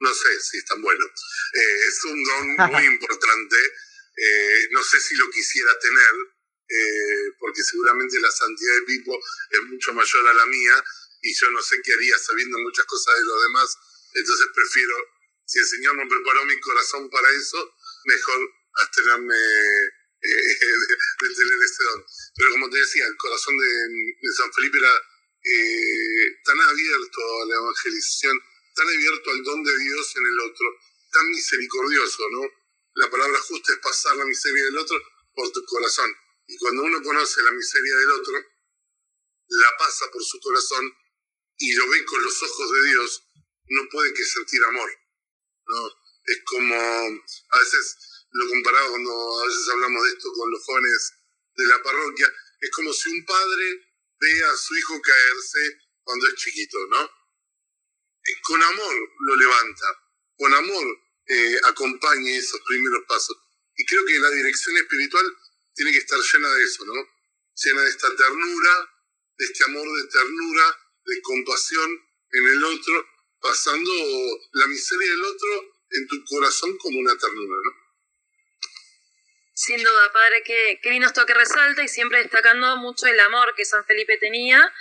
No 0.00 0.08
sé 0.10 0.28
si 0.40 0.58
es 0.58 0.64
tan 0.64 0.82
bueno. 0.82 1.04
Eh, 1.04 1.78
es 1.88 2.04
un 2.04 2.24
don 2.24 2.72
muy 2.72 2.84
importante. 2.94 3.56
Eh, 4.16 4.68
no 4.70 4.82
sé 4.82 5.00
si 5.00 5.14
lo 5.16 5.30
quisiera 5.30 5.78
tener, 5.78 6.14
eh, 6.68 7.32
porque 7.38 7.62
seguramente 7.62 8.18
la 8.18 8.30
santidad 8.30 8.74
de 8.74 8.82
Pipo 8.82 9.18
es 9.50 9.62
mucho 9.62 9.92
mayor 9.92 10.28
a 10.28 10.34
la 10.34 10.46
mía 10.46 10.84
y 11.22 11.34
yo 11.34 11.50
no 11.50 11.62
sé 11.62 11.76
qué 11.84 11.92
haría 11.92 12.18
sabiendo 12.18 12.58
muchas 12.58 12.86
cosas 12.86 13.18
de 13.18 13.24
los 13.24 13.42
demás. 13.42 13.76
Entonces 14.14 14.46
prefiero, 14.54 14.94
si 15.44 15.58
el 15.58 15.66
Señor 15.66 15.96
no 15.96 16.08
preparó 16.08 16.44
mi 16.44 16.58
corazón 16.60 17.10
para 17.10 17.30
eso, 17.30 17.74
mejor 18.04 18.50
abstenerme 18.74 19.34
de, 20.22 21.34
tener 21.36 21.58
ese 21.62 21.84
don. 21.84 22.04
Pero 22.36 22.50
como 22.52 22.70
te 22.70 22.78
decía, 22.78 23.06
el 23.06 23.16
corazón 23.16 23.56
de 23.58 24.32
San 24.34 24.52
Felipe 24.52 24.78
era 24.78 24.90
eh, 25.46 26.40
tan 26.44 26.60
abierto 26.60 27.20
a 27.42 27.46
la 27.46 27.54
evangelización, 27.54 28.36
tan 28.74 28.88
abierto 28.88 29.30
al 29.30 29.44
don 29.44 29.62
de 29.62 29.78
Dios 29.78 30.16
en 30.16 30.26
el 30.26 30.40
otro, 30.40 30.66
tan 31.12 31.28
misericordioso, 31.28 32.22
¿no? 32.32 32.42
La 32.96 33.10
palabra 33.10 33.38
justa 33.42 33.72
es 33.74 33.78
pasar 33.80 34.16
la 34.16 34.24
miseria 34.24 34.64
del 34.64 34.78
otro 34.78 34.96
por 35.34 35.52
tu 35.52 35.62
corazón. 35.66 36.10
Y 36.46 36.56
cuando 36.56 36.82
uno 36.82 37.02
conoce 37.02 37.42
la 37.42 37.50
miseria 37.50 37.94
del 37.94 38.10
otro, 38.12 38.32
la 39.48 39.76
pasa 39.78 40.10
por 40.10 40.24
su 40.24 40.40
corazón 40.40 40.96
y 41.58 41.74
lo 41.74 41.90
ve 41.90 42.04
con 42.06 42.22
los 42.24 42.42
ojos 42.42 42.72
de 42.72 42.88
Dios, 42.88 43.22
no 43.66 43.82
puede 43.90 44.14
que 44.14 44.24
sentir 44.24 44.64
amor. 44.64 44.90
¿no? 45.66 45.88
Es 46.24 46.42
como, 46.46 46.74
a 46.74 47.58
veces 47.58 48.26
lo 48.30 48.48
comparado 48.48 48.90
cuando 48.90 49.40
a 49.42 49.46
veces 49.46 49.68
hablamos 49.68 50.02
de 50.02 50.10
esto 50.12 50.32
con 50.32 50.50
los 50.50 50.64
jóvenes 50.64 51.12
de 51.54 51.66
la 51.66 51.82
parroquia, 51.82 52.34
es 52.60 52.70
como 52.70 52.92
si 52.94 53.10
un 53.10 53.26
padre 53.26 53.92
ve 54.20 54.44
a 54.44 54.56
su 54.56 54.74
hijo 54.74 55.02
caerse 55.02 55.80
cuando 56.02 56.28
es 56.28 56.34
chiquito, 56.36 56.78
¿no? 56.88 57.10
Con 58.42 58.62
amor 58.62 58.96
lo 59.20 59.36
levanta, 59.36 59.86
con 60.38 60.54
amor 60.54 61.05
eh, 61.28 61.58
acompaña 61.64 62.36
esos 62.36 62.60
primeros 62.66 63.04
pasos. 63.08 63.36
Y 63.76 63.84
creo 63.84 64.04
que 64.06 64.18
la 64.18 64.30
dirección 64.30 64.76
espiritual 64.76 65.24
tiene 65.74 65.92
que 65.92 65.98
estar 65.98 66.18
llena 66.18 66.48
de 66.50 66.64
eso, 66.64 66.84
¿no? 66.86 66.94
Llena 67.54 67.82
de 67.82 67.90
esta 67.90 68.08
ternura, 68.16 68.90
de 69.36 69.44
este 69.44 69.64
amor 69.64 69.86
de 69.96 70.08
ternura, 70.08 70.78
de 71.04 71.22
compasión 71.22 71.90
en 72.32 72.46
el 72.46 72.64
otro, 72.64 73.06
pasando 73.40 73.90
la 74.52 74.66
miseria 74.66 75.10
del 75.10 75.24
otro 75.24 75.76
en 75.90 76.06
tu 76.08 76.24
corazón 76.24 76.76
como 76.78 76.98
una 76.98 77.16
ternura, 77.16 77.56
¿no? 77.64 77.86
Sin 79.54 79.82
duda, 79.82 80.12
padre, 80.12 80.42
que, 80.44 80.80
que 80.82 80.90
lindo 80.90 81.08
que 81.26 81.32
resalta 81.32 81.82
y 81.82 81.88
siempre 81.88 82.18
destacando 82.18 82.76
mucho 82.76 83.06
el 83.06 83.18
amor 83.20 83.54
que 83.56 83.64
San 83.64 83.84
Felipe 83.86 84.18
tenía. 84.18 84.72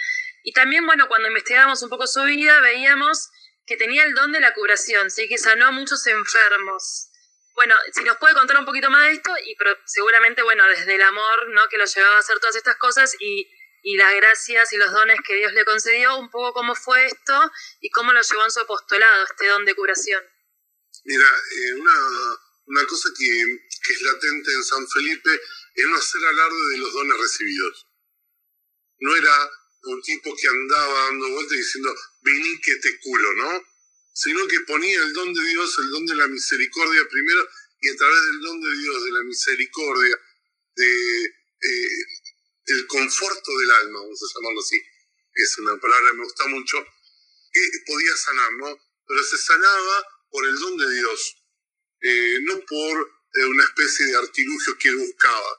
Y 0.44 0.52
también, 0.52 0.86
bueno, 0.86 1.08
cuando 1.08 1.30
investigamos 1.30 1.82
un 1.82 1.90
poco 1.90 2.08
su 2.08 2.22
vida, 2.24 2.60
veíamos 2.60 3.30
que 3.66 3.78
tenía 3.78 4.04
el 4.04 4.14
don 4.14 4.32
de 4.32 4.40
la 4.40 4.54
curación, 4.54 5.10
sí 5.10 5.28
que 5.28 5.38
sanó 5.38 5.68
a 5.68 5.72
muchos 5.72 6.06
enfermos. 6.08 7.10
Bueno, 7.56 7.74
si 7.94 8.04
nos 8.04 8.18
puede 8.18 8.34
contar 8.34 8.58
un 8.58 8.66
poquito 8.66 8.90
más 8.90 9.04
de 9.04 9.14
esto, 9.14 9.32
y 9.46 9.56
seguramente, 9.86 10.44
bueno, 10.44 10.68
desde 10.68 10.96
el 10.96 11.02
amor, 11.02 11.50
¿no? 11.50 11.68
Que 11.70 11.78
lo 11.78 11.86
llevaba 11.86 12.18
a 12.18 12.20
hacer 12.20 12.40
todas 12.40 12.56
estas 12.56 12.76
cosas 12.76 13.16
y, 13.20 13.50
y 13.82 13.96
las 13.98 14.14
gracias 14.16 14.74
y 14.74 14.78
los 14.78 14.92
dones 14.92 15.20
que 15.26 15.36
Dios 15.36 15.54
le 15.54 15.64
concedió, 15.64 16.18
un 16.18 16.30
poco 16.30 16.54
cómo 16.54 16.76
fue 16.76 17.06
esto 17.06 17.52
y 17.80 17.90
cómo 17.92 18.12
lo 18.14 18.22
llevó 18.22 18.44
en 18.44 18.52
su 18.52 18.60
apostolado, 18.60 19.24
este 19.24 19.48
don 19.48 19.64
de 19.64 19.74
curación. 19.74 20.24
Mira, 21.06 21.24
eh, 21.24 21.74
una, 21.76 22.38
una 22.66 22.86
cosa 22.88 23.10
que, 23.18 23.26
que, 23.26 23.94
es 23.94 24.02
latente 24.02 24.52
en 24.52 24.64
San 24.64 24.88
Felipe 24.88 25.40
es 25.76 25.86
no 25.86 25.96
hacer 25.96 26.22
alarde 26.26 26.70
de 26.72 26.78
los 26.80 26.94
dones 26.94 27.18
recibidos. 27.20 27.88
No 29.00 29.16
era 29.16 29.52
un 29.92 30.02
tipo 30.02 30.36
que 30.36 30.48
andaba 30.48 31.06
dando 31.06 31.30
vueltas 31.30 31.58
diciendo, 31.58 31.96
vení 32.22 32.62
que 32.62 32.76
te 32.76 33.00
curo, 33.00 33.34
¿no? 33.34 33.64
Sino 34.14 34.48
que 34.48 34.60
ponía 34.62 34.98
el 35.04 35.14
don 35.14 35.34
de 35.34 35.44
Dios, 35.44 35.78
el 35.80 35.90
don 35.92 36.06
de 36.06 36.16
la 36.16 36.28
misericordia 36.28 37.08
primero, 37.10 37.48
y 37.82 37.90
a 37.90 37.96
través 37.96 38.22
del 38.26 38.40
don 38.42 38.62
de 38.62 38.78
Dios, 38.78 39.04
de 39.04 39.12
la 39.12 39.24
misericordia, 39.24 40.18
de 40.76 41.24
eh, 41.26 42.06
el 42.68 42.88
conforto 42.88 43.58
del 43.58 43.72
alma, 43.72 44.00
vamos 44.00 44.22
a 44.22 44.40
llamarlo 44.40 44.60
así, 44.60 44.82
es 45.36 45.58
una 45.60 45.80
palabra 45.80 46.12
que 46.12 46.18
me 46.18 46.24
gusta 46.24 46.48
mucho, 46.48 46.78
que 47.52 47.62
podía 47.86 48.16
sanar, 48.16 48.52
¿no? 48.54 48.80
Pero 49.08 49.24
se 49.24 49.38
sanaba 49.38 50.08
por 50.30 50.46
el 50.48 50.56
don 50.56 50.78
de 50.78 50.94
Dios, 50.96 51.38
eh, 52.02 52.40
no 52.42 52.60
por 52.66 53.16
eh, 53.34 53.46
una 53.46 53.64
especie 53.64 54.06
de 54.08 54.18
artilugio 54.18 54.78
que 54.78 54.90
él 54.90 54.98
buscaba. 54.98 55.58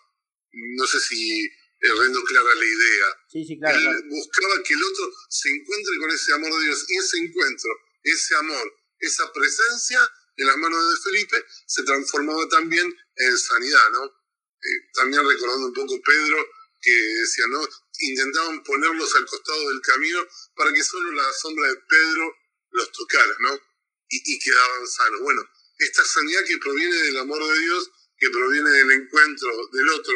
No 0.52 0.86
sé 0.86 1.00
si 1.00 1.50
rendo 1.80 2.22
clara 2.24 2.54
la 2.54 2.64
idea. 2.64 3.06
Sí, 3.28 3.44
sí, 3.44 3.58
claro, 3.58 3.78
él 3.78 4.04
buscaba 4.08 4.62
que 4.64 4.74
el 4.74 4.84
otro 4.84 5.12
se 5.28 5.48
encuentre 5.50 5.96
con 5.98 6.10
ese 6.10 6.32
amor 6.34 6.58
de 6.58 6.64
Dios 6.64 6.84
y 6.88 6.96
ese 6.98 7.18
encuentro, 7.18 7.70
ese 8.02 8.36
amor, 8.36 8.74
esa 8.98 9.32
presencia 9.32 10.00
en 10.36 10.46
las 10.46 10.56
manos 10.56 10.80
de 10.90 11.10
Felipe 11.10 11.44
se 11.66 11.82
transformaba 11.84 12.48
también 12.48 12.94
en 13.16 13.38
sanidad, 13.38 13.90
¿no? 13.92 14.04
Eh, 14.04 14.90
también 14.94 15.26
recordando 15.26 15.66
un 15.66 15.74
poco 15.74 16.00
Pedro 16.02 16.46
que 16.80 16.92
decía, 16.92 17.46
¿no? 17.48 17.66
Intentaban 17.98 18.62
ponerlos 18.62 19.14
al 19.16 19.26
costado 19.26 19.68
del 19.70 19.80
camino 19.80 20.26
para 20.54 20.72
que 20.72 20.82
solo 20.82 21.10
la 21.12 21.32
sombra 21.32 21.68
de 21.68 21.76
Pedro 21.88 22.36
los 22.72 22.92
tocara, 22.92 23.34
¿no? 23.40 23.60
y, 24.08 24.38
quedaban 24.38 24.86
sanos. 24.86 25.20
Bueno, 25.20 25.42
esta 25.78 26.04
sanidad 26.04 26.44
que 26.46 26.58
proviene 26.58 26.96
del 26.96 27.18
amor 27.18 27.42
de 27.44 27.58
Dios, 27.58 27.90
que 28.18 28.30
proviene 28.30 28.70
del 28.70 28.90
encuentro 28.92 29.50
del 29.72 29.88
otro 29.90 30.14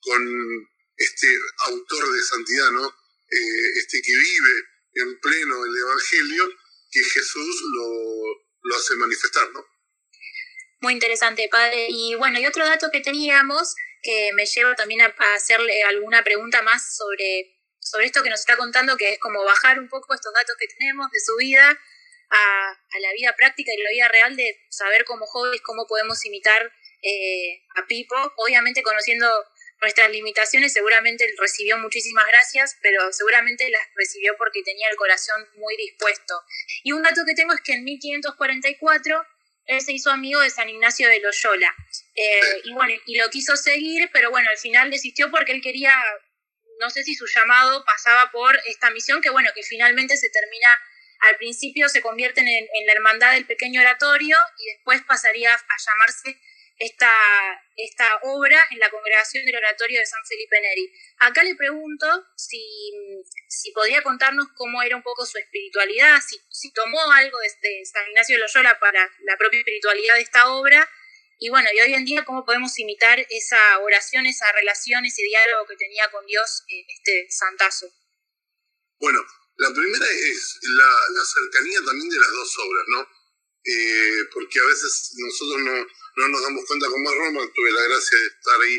con 0.00 0.68
este 0.98 1.26
autor 1.66 2.12
de 2.12 2.22
santidad, 2.22 2.70
¿no? 2.72 2.86
Eh, 2.86 3.78
este 3.78 4.02
que 4.02 4.12
vive 4.12 4.54
en 4.94 5.20
pleno 5.20 5.64
el 5.64 5.76
Evangelio, 5.76 6.44
que 6.90 7.00
Jesús 7.02 7.62
lo, 7.74 7.88
lo 8.62 8.76
hace 8.76 8.94
manifestar, 8.96 9.50
¿no? 9.52 9.64
Muy 10.80 10.92
interesante, 10.92 11.48
padre. 11.50 11.86
Y 11.88 12.14
bueno, 12.14 12.38
y 12.38 12.46
otro 12.46 12.64
dato 12.64 12.88
que 12.92 13.00
teníamos, 13.00 13.74
que 14.02 14.30
me 14.34 14.46
lleva 14.46 14.74
también 14.74 15.00
a, 15.02 15.14
hacerle 15.34 15.82
alguna 15.84 16.22
pregunta 16.22 16.62
más 16.62 16.96
sobre, 16.96 17.56
sobre 17.80 18.06
esto 18.06 18.22
que 18.22 18.30
nos 18.30 18.40
está 18.40 18.56
contando, 18.56 18.96
que 18.96 19.10
es 19.14 19.18
como 19.18 19.44
bajar 19.44 19.78
un 19.78 19.88
poco 19.88 20.14
estos 20.14 20.32
datos 20.32 20.56
que 20.58 20.68
tenemos 20.78 21.10
de 21.10 21.20
su 21.20 21.36
vida 21.36 21.78
a, 22.30 22.98
la 23.00 23.12
vida 23.16 23.34
práctica 23.36 23.72
y 23.72 23.82
la 23.82 23.90
vida 23.90 24.08
real 24.08 24.36
de 24.36 24.66
saber 24.70 25.04
como 25.04 25.26
jóvenes 25.26 25.60
cómo 25.62 25.86
podemos 25.86 26.24
imitar 26.24 26.72
eh, 27.02 27.62
a 27.74 27.86
Pipo. 27.86 28.16
Obviamente 28.36 28.82
conociendo 28.82 29.28
nuestras 29.80 30.10
limitaciones, 30.10 30.72
seguramente 30.72 31.26
recibió 31.38 31.78
muchísimas 31.78 32.26
gracias, 32.26 32.76
pero 32.82 33.12
seguramente 33.12 33.68
las 33.70 33.82
recibió 33.94 34.34
porque 34.36 34.62
tenía 34.62 34.88
el 34.90 34.96
corazón 34.96 35.48
muy 35.56 35.76
dispuesto. 35.76 36.34
Y 36.82 36.92
un 36.92 37.02
dato 37.02 37.22
que 37.26 37.34
tengo 37.34 37.52
es 37.54 37.60
que 37.60 37.72
en 37.74 37.84
1544 37.84 39.26
él 39.66 39.80
se 39.80 39.92
hizo 39.92 40.10
amigo 40.10 40.40
de 40.40 40.50
San 40.50 40.68
Ignacio 40.68 41.08
de 41.08 41.20
Loyola. 41.20 41.74
Eh, 42.14 42.60
y 42.64 42.72
bueno, 42.72 42.94
y 43.06 43.18
lo 43.18 43.28
quiso 43.30 43.56
seguir, 43.56 44.10
pero 44.12 44.30
bueno, 44.30 44.50
al 44.50 44.58
final 44.58 44.90
desistió 44.90 45.30
porque 45.30 45.52
él 45.52 45.62
quería, 45.62 45.94
no 46.80 46.90
sé 46.90 47.04
si 47.04 47.14
su 47.14 47.26
llamado 47.26 47.84
pasaba 47.84 48.30
por 48.30 48.58
esta 48.66 48.90
misión, 48.90 49.20
que 49.20 49.30
bueno, 49.30 49.50
que 49.54 49.62
finalmente 49.62 50.16
se 50.16 50.28
termina 50.30 50.68
al 51.20 51.36
principio 51.36 51.88
se 51.88 52.00
convierten 52.00 52.46
en, 52.46 52.86
la 52.86 52.92
hermandad 52.92 53.32
del 53.32 53.46
pequeño 53.46 53.80
oratorio 53.80 54.36
y 54.58 54.72
después 54.72 55.02
pasaría 55.02 55.52
a 55.52 55.76
llamarse 55.86 56.40
esta, 56.78 57.12
esta 57.76 58.20
obra 58.22 58.60
en 58.70 58.78
la 58.78 58.90
congregación 58.90 59.44
del 59.44 59.56
oratorio 59.56 60.00
de 60.00 60.06
San 60.06 60.24
Felipe 60.26 60.60
Neri. 60.60 60.92
Acá 61.18 61.42
le 61.42 61.54
pregunto 61.56 62.06
si, 62.36 62.62
si 63.48 63.72
podía 63.72 64.02
contarnos 64.02 64.46
cómo 64.54 64.82
era 64.82 64.96
un 64.96 65.02
poco 65.02 65.26
su 65.26 65.38
espiritualidad, 65.38 66.20
si, 66.26 66.40
si 66.50 66.72
tomó 66.72 67.00
algo 67.12 67.38
de, 67.38 67.84
San 67.84 68.08
Ignacio 68.08 68.36
de 68.36 68.42
Loyola 68.42 68.78
para 68.78 69.10
la 69.24 69.36
propia 69.36 69.58
espiritualidad 69.58 70.14
de 70.14 70.22
esta 70.22 70.52
obra, 70.52 70.88
y 71.40 71.50
bueno, 71.50 71.68
y 71.72 71.80
hoy 71.80 71.94
en 71.94 72.04
día 72.04 72.24
cómo 72.24 72.44
podemos 72.44 72.76
imitar 72.78 73.24
esa 73.30 73.78
oración, 73.78 74.26
esa 74.26 74.50
relación, 74.52 75.04
ese 75.04 75.22
diálogo 75.22 75.66
que 75.66 75.76
tenía 75.76 76.10
con 76.10 76.26
Dios 76.26 76.64
eh, 76.68 76.84
este 76.88 77.26
santazo. 77.30 77.86
Bueno, 78.98 79.20
la 79.58 79.72
primera 79.72 80.06
es 80.06 80.58
la, 80.62 81.24
cercanía 81.24 81.78
también 81.84 82.08
de 82.08 82.18
las 82.18 82.30
dos 82.30 82.58
obras, 82.58 82.84
¿no? 82.88 83.08
Eh, 83.68 84.24
porque 84.32 84.58
a 84.58 84.64
veces 84.64 85.12
nosotros 85.18 85.60
no, 85.60 85.76
no 85.76 86.28
nos 86.32 86.42
damos 86.42 86.64
cuenta 86.66 86.86
como 86.88 87.04
Roma, 87.04 87.40
tuve 87.54 87.70
la 87.72 87.82
gracia 87.84 88.18
de 88.18 88.26
estar 88.26 88.60
ahí. 88.64 88.78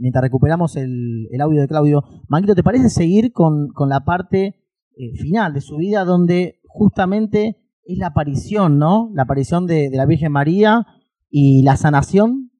Mientras 0.00 0.22
recuperamos 0.22 0.76
el, 0.76 1.28
el 1.30 1.40
audio 1.40 1.60
de 1.60 1.68
Claudio, 1.68 2.00
Manguito, 2.28 2.54
¿te 2.54 2.62
parece 2.62 2.88
seguir 2.88 3.32
con, 3.32 3.68
con 3.74 3.90
la 3.90 4.06
parte 4.06 4.56
eh, 4.96 5.18
final 5.20 5.52
de 5.52 5.60
su 5.60 5.76
vida 5.76 6.04
donde 6.04 6.60
justamente 6.64 7.56
es 7.84 7.98
la 7.98 8.08
aparición, 8.08 8.78
¿no? 8.78 9.10
La 9.14 9.24
aparición 9.24 9.66
de, 9.66 9.90
de 9.90 9.96
la 9.96 10.06
Virgen 10.06 10.32
María 10.32 10.86
y 11.28 11.62
la 11.62 11.76
sanación. 11.76 12.50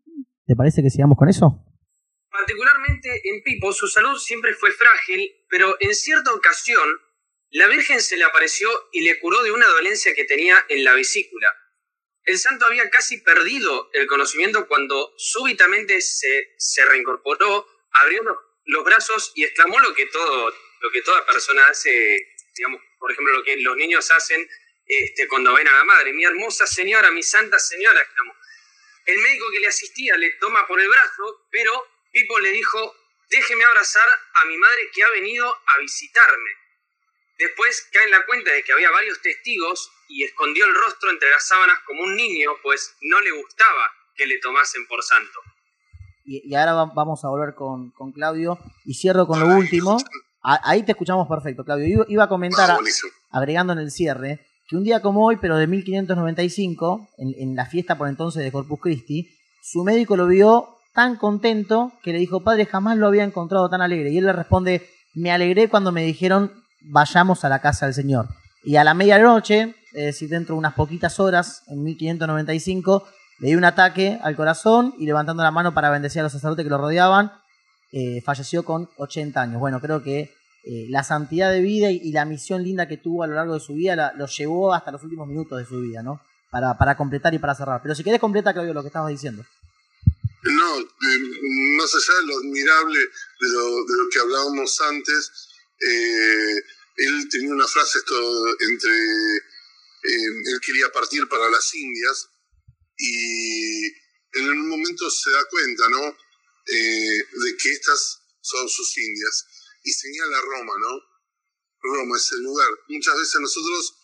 ¿Te 0.47 0.57
parece 0.57 0.83
que 0.83 0.90
sigamos 0.90 1.17
con 1.17 1.28
eso? 1.28 1.64
Particularmente 2.31 3.09
en 3.25 3.43
Pipo 3.43 3.73
su 3.73 3.87
salud 3.87 4.17
siempre 4.19 4.52
fue 4.52 4.71
frágil, 4.73 5.26
pero 5.49 5.75
en 5.81 5.95
cierta 5.95 6.33
ocasión 6.35 6.87
la 7.50 7.67
Virgen 7.67 8.02
se 8.02 8.17
le 8.17 8.25
apareció 8.25 8.69
y 8.93 9.02
le 9.02 9.19
curó 9.19 9.43
de 9.43 9.52
una 9.52 9.67
dolencia 9.67 10.14
que 10.14 10.25
tenía 10.25 10.64
en 10.69 10.85
la 10.85 10.95
vesícula. 10.95 11.55
El 12.25 12.38
santo 12.38 12.67
había 12.67 12.90
casi 12.90 13.23
perdido 13.23 13.88
el 13.95 14.07
conocimiento 14.07 14.69
cuando 14.69 15.14
súbitamente 15.17 16.02
se, 16.02 16.55
se 16.59 16.85
reincorporó, 16.85 17.67
abrió 18.02 18.23
los, 18.64 18.85
brazos 18.85 19.33
y 19.35 19.45
exclamó 19.45 19.81
lo 19.81 19.95
que, 19.95 20.07
todo, 20.07 20.55
lo 20.81 20.90
que 20.90 21.00
toda 21.00 21.25
persona 21.25 21.69
hace, 21.69 22.35
digamos, 22.55 22.83
por 22.99 23.11
ejemplo, 23.12 23.33
lo 23.33 23.43
que 23.43 23.57
los 23.57 23.76
niños 23.76 24.11
hacen 24.11 24.47
este, 24.85 25.26
cuando 25.26 25.55
ven 25.55 25.69
a 25.69 25.73
la 25.73 25.85
madre. 25.85 26.12
Mi 26.12 26.25
hermosa 26.25 26.67
señora, 26.67 27.11
mi 27.11 27.23
santa 27.23 27.59
señora, 27.59 27.99
exclamó. 27.99 28.37
El 29.07 29.19
médico 29.21 29.47
que 29.50 29.61
le 29.61 29.69
asistía 29.69 30.19
le 30.19 30.33
toma 30.33 30.67
por 30.67 30.78
el 30.78 30.88
brazo, 30.88 31.47
pero 31.50 31.88
Pipo 32.12 32.38
le 32.40 32.52
dijo, 32.52 32.95
déjeme 33.31 33.64
abrazar 33.64 34.07
a 34.35 34.45
mi 34.45 34.57
madre 34.59 34.90
que 34.95 35.02
ha 35.02 35.11
venido 35.11 35.50
a 35.67 35.78
visitarme. 35.78 36.67
Después 37.38 37.88
cae 37.92 38.04
en 38.04 38.11
la 38.11 38.26
cuenta 38.26 38.50
de 38.50 38.62
que 38.64 38.73
había 38.73 38.90
varios 38.90 39.21
testigos 39.23 39.90
y 40.09 40.25
escondió 40.25 40.66
el 40.66 40.75
rostro 40.75 41.11
entre 41.11 41.30
las 41.30 41.47
sábanas 41.47 41.78
como 41.87 42.02
un 42.02 42.16
niño, 42.16 42.50
pues 42.62 42.97
no 43.02 43.21
le 43.21 43.30
gustaba 43.30 43.92
que 44.16 44.26
le 44.26 44.38
tomasen 44.40 44.87
por 44.88 45.02
santo. 45.02 45.38
Y, 46.25 46.54
ahora 46.54 46.75
vamos 46.95 47.25
a 47.25 47.28
volver 47.28 47.54
con, 47.54 47.92
Claudio 48.12 48.59
y 48.85 48.95
cierro 48.95 49.26
con 49.26 49.40
lo 49.40 49.57
último. 49.57 49.97
ahí 50.42 50.83
te 50.83 50.92
escuchamos 50.92 51.28
perfecto, 51.28 51.64
Claudio. 51.64 52.04
Iba, 52.09 52.25
a 52.25 52.28
comentar, 52.28 52.71
Ah, 52.71 52.78
agregando 53.30 53.73
en 53.73 53.78
el 53.78 53.90
cierre, 53.90 54.47
que 54.68 54.76
un 54.76 54.85
día 54.85 55.00
como 55.00 55.25
hoy, 55.25 55.37
pero 55.40 55.57
de 55.57 55.66
1595, 55.66 57.09
en, 57.18 57.35
en 57.38 57.57
la 57.57 57.66
fiesta 57.66 57.97
por 57.97 58.09
entonces 58.09 58.42
de 58.42 58.52
Corpus 58.52 58.80
Christi, 58.80 59.30
su 59.62 59.85
médico 59.85 60.16
lo 60.16 60.26
vio 60.26 60.76
tan 60.92 61.16
contento 61.16 61.92
que 62.02 62.12
le 62.12 62.18
dijo, 62.18 62.42
padre, 62.42 62.66
jamás 62.66 62.99
lo 62.99 63.07
había 63.07 63.25
encontrado 63.25 63.71
tan 63.71 63.80
alegre. 63.80 64.11
Y 64.11 64.18
él 64.18 64.26
le 64.26 64.33
responde, 64.33 64.90
me 65.14 65.30
alegré 65.30 65.68
cuando 65.68 65.92
me 65.92 66.02
dijeron, 66.02 66.64
vayamos 66.80 67.44
a 67.44 67.49
la 67.49 67.61
casa 67.61 67.87
del 67.87 67.94
Señor. 67.94 68.28
Y 68.62 68.76
a 68.76 68.85
la 68.85 68.94
medianoche, 68.94 69.75
es 69.92 70.04
decir, 70.04 70.28
dentro 70.28 70.54
de 70.54 70.58
unas 70.58 70.75
poquitas 70.75 71.20
horas, 71.20 71.62
en 71.68 71.82
1595, 71.82 73.08
le 73.40 73.49
dio 73.49 73.58
un 73.58 73.64
ataque 73.64 74.18
al 74.23 74.37
corazón 74.37 74.94
y 74.99 75.06
levantando 75.06 75.42
la 75.42 75.50
mano 75.50 75.75
para 75.75 75.90
bendecir 75.90 76.20
a 76.20 76.25
los 76.25 76.32
sacerdotes 76.32 76.64
que 76.64 76.70
lo 76.70 76.78
rodeaban, 76.78 77.32
eh, 77.92 78.20
falleció 78.23 78.64
con 78.64 78.90
80 78.97 79.40
años. 79.40 79.61
Bueno, 79.61 79.80
creo 79.80 80.02
que 80.02 80.35
eh, 80.64 80.87
la 80.90 81.04
santidad 81.04 81.52
de 81.52 81.61
vida 81.61 81.90
y, 81.90 82.12
la 82.12 82.25
misión 82.25 82.62
linda 82.62 82.88
que 82.88 82.97
tuvo 82.97 83.23
a 83.23 83.26
lo 83.26 83.37
largo 83.37 83.54
de 83.54 83.61
su 83.61 83.75
vida 83.75 84.12
lo 84.16 84.26
llevó 84.26 84.75
hasta 84.75 84.90
los 84.90 85.02
últimos 85.02 85.26
minutos 85.26 85.58
de 85.58 85.64
su 85.64 85.80
vida, 85.80 86.02
¿no? 86.02 86.20
Para, 86.50 86.76
para 86.76 86.97
completar 86.97 87.32
y 87.32 87.38
para 87.38 87.54
cerrar. 87.54 87.80
Pero 87.82 87.94
si 87.94 88.02
querés 88.02 88.20
completa, 88.20 88.52
Claudio, 88.52 88.75
lo 88.75 88.82
que 88.82 88.88
estabas 88.88 89.11
diciendo. 89.11 89.44
No, 90.42 90.76
más 90.78 91.94
allá 91.94 92.14
de 92.20 92.26
lo 92.26 92.38
admirable 92.38 92.99
de 92.99 93.49
lo, 93.50 93.64
de 93.85 93.97
lo 93.97 94.11
que 94.11 94.18
hablábamos 94.20 94.80
antes, 94.80 95.48
eh, 95.80 96.62
él 96.97 97.28
tenía 97.30 97.54
una 97.54 97.68
frase 97.68 97.99
esto 97.99 98.47
entre, 98.61 99.37
eh, 99.37 100.26
él 100.52 100.61
quería 100.64 100.90
partir 100.90 101.28
para 101.28 101.49
las 101.49 101.75
Indias 101.75 102.28
y 102.97 103.87
en 104.32 104.50
un 104.50 104.68
momento 104.68 105.08
se 105.11 105.30
da 105.30 105.44
cuenta, 105.49 105.88
¿no? 105.90 106.16
Eh, 106.66 107.25
de 107.44 107.56
que 107.56 107.70
estas 107.70 108.20
son 108.40 108.68
sus 108.68 108.99
Indias 108.99 109.47
y 109.85 109.92
señala 109.92 110.40
Roma, 110.40 110.75
¿no? 110.78 111.00
Roma 111.80 112.16
es 112.16 112.32
el 112.32 112.42
lugar. 112.42 112.68
Muchas 112.88 113.16
veces 113.16 113.40
nosotros 113.40 113.94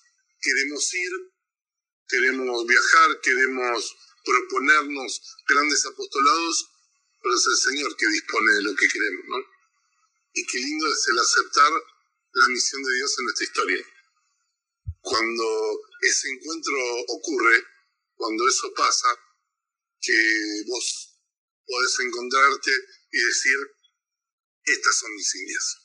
queremos 0.40 0.94
ir, 0.94 1.10
queremos 2.08 2.66
viajar, 2.66 3.20
queremos 3.22 3.96
proponernos 4.24 5.20
grandes 5.48 5.84
apostolados, 5.84 6.70
pero 7.22 7.34
es 7.34 7.46
el 7.46 7.56
Señor 7.56 7.96
que 7.96 8.06
dispone 8.06 8.52
de 8.52 8.62
lo 8.62 8.74
que 8.76 8.88
queremos, 8.88 9.24
¿no? 9.28 9.53
Y 10.34 10.46
qué 10.46 10.58
lindo 10.58 10.86
es 10.92 11.08
el 11.08 11.18
aceptar 11.18 11.72
la 12.32 12.48
misión 12.48 12.82
de 12.82 12.94
Dios 12.94 13.18
en 13.18 13.24
nuestra 13.24 13.44
historia. 13.44 13.86
Cuando 15.00 15.44
ese 16.02 16.28
encuentro 16.28 16.74
ocurre, 17.08 17.64
cuando 18.16 18.48
eso 18.48 18.72
pasa, 18.74 19.08
que 20.00 20.62
vos 20.66 21.18
podés 21.66 21.98
encontrarte 22.00 22.70
y 23.10 23.24
decir, 23.24 23.56
estas 24.64 24.98
son 24.98 25.14
mis 25.14 25.34
indias. 25.34 25.78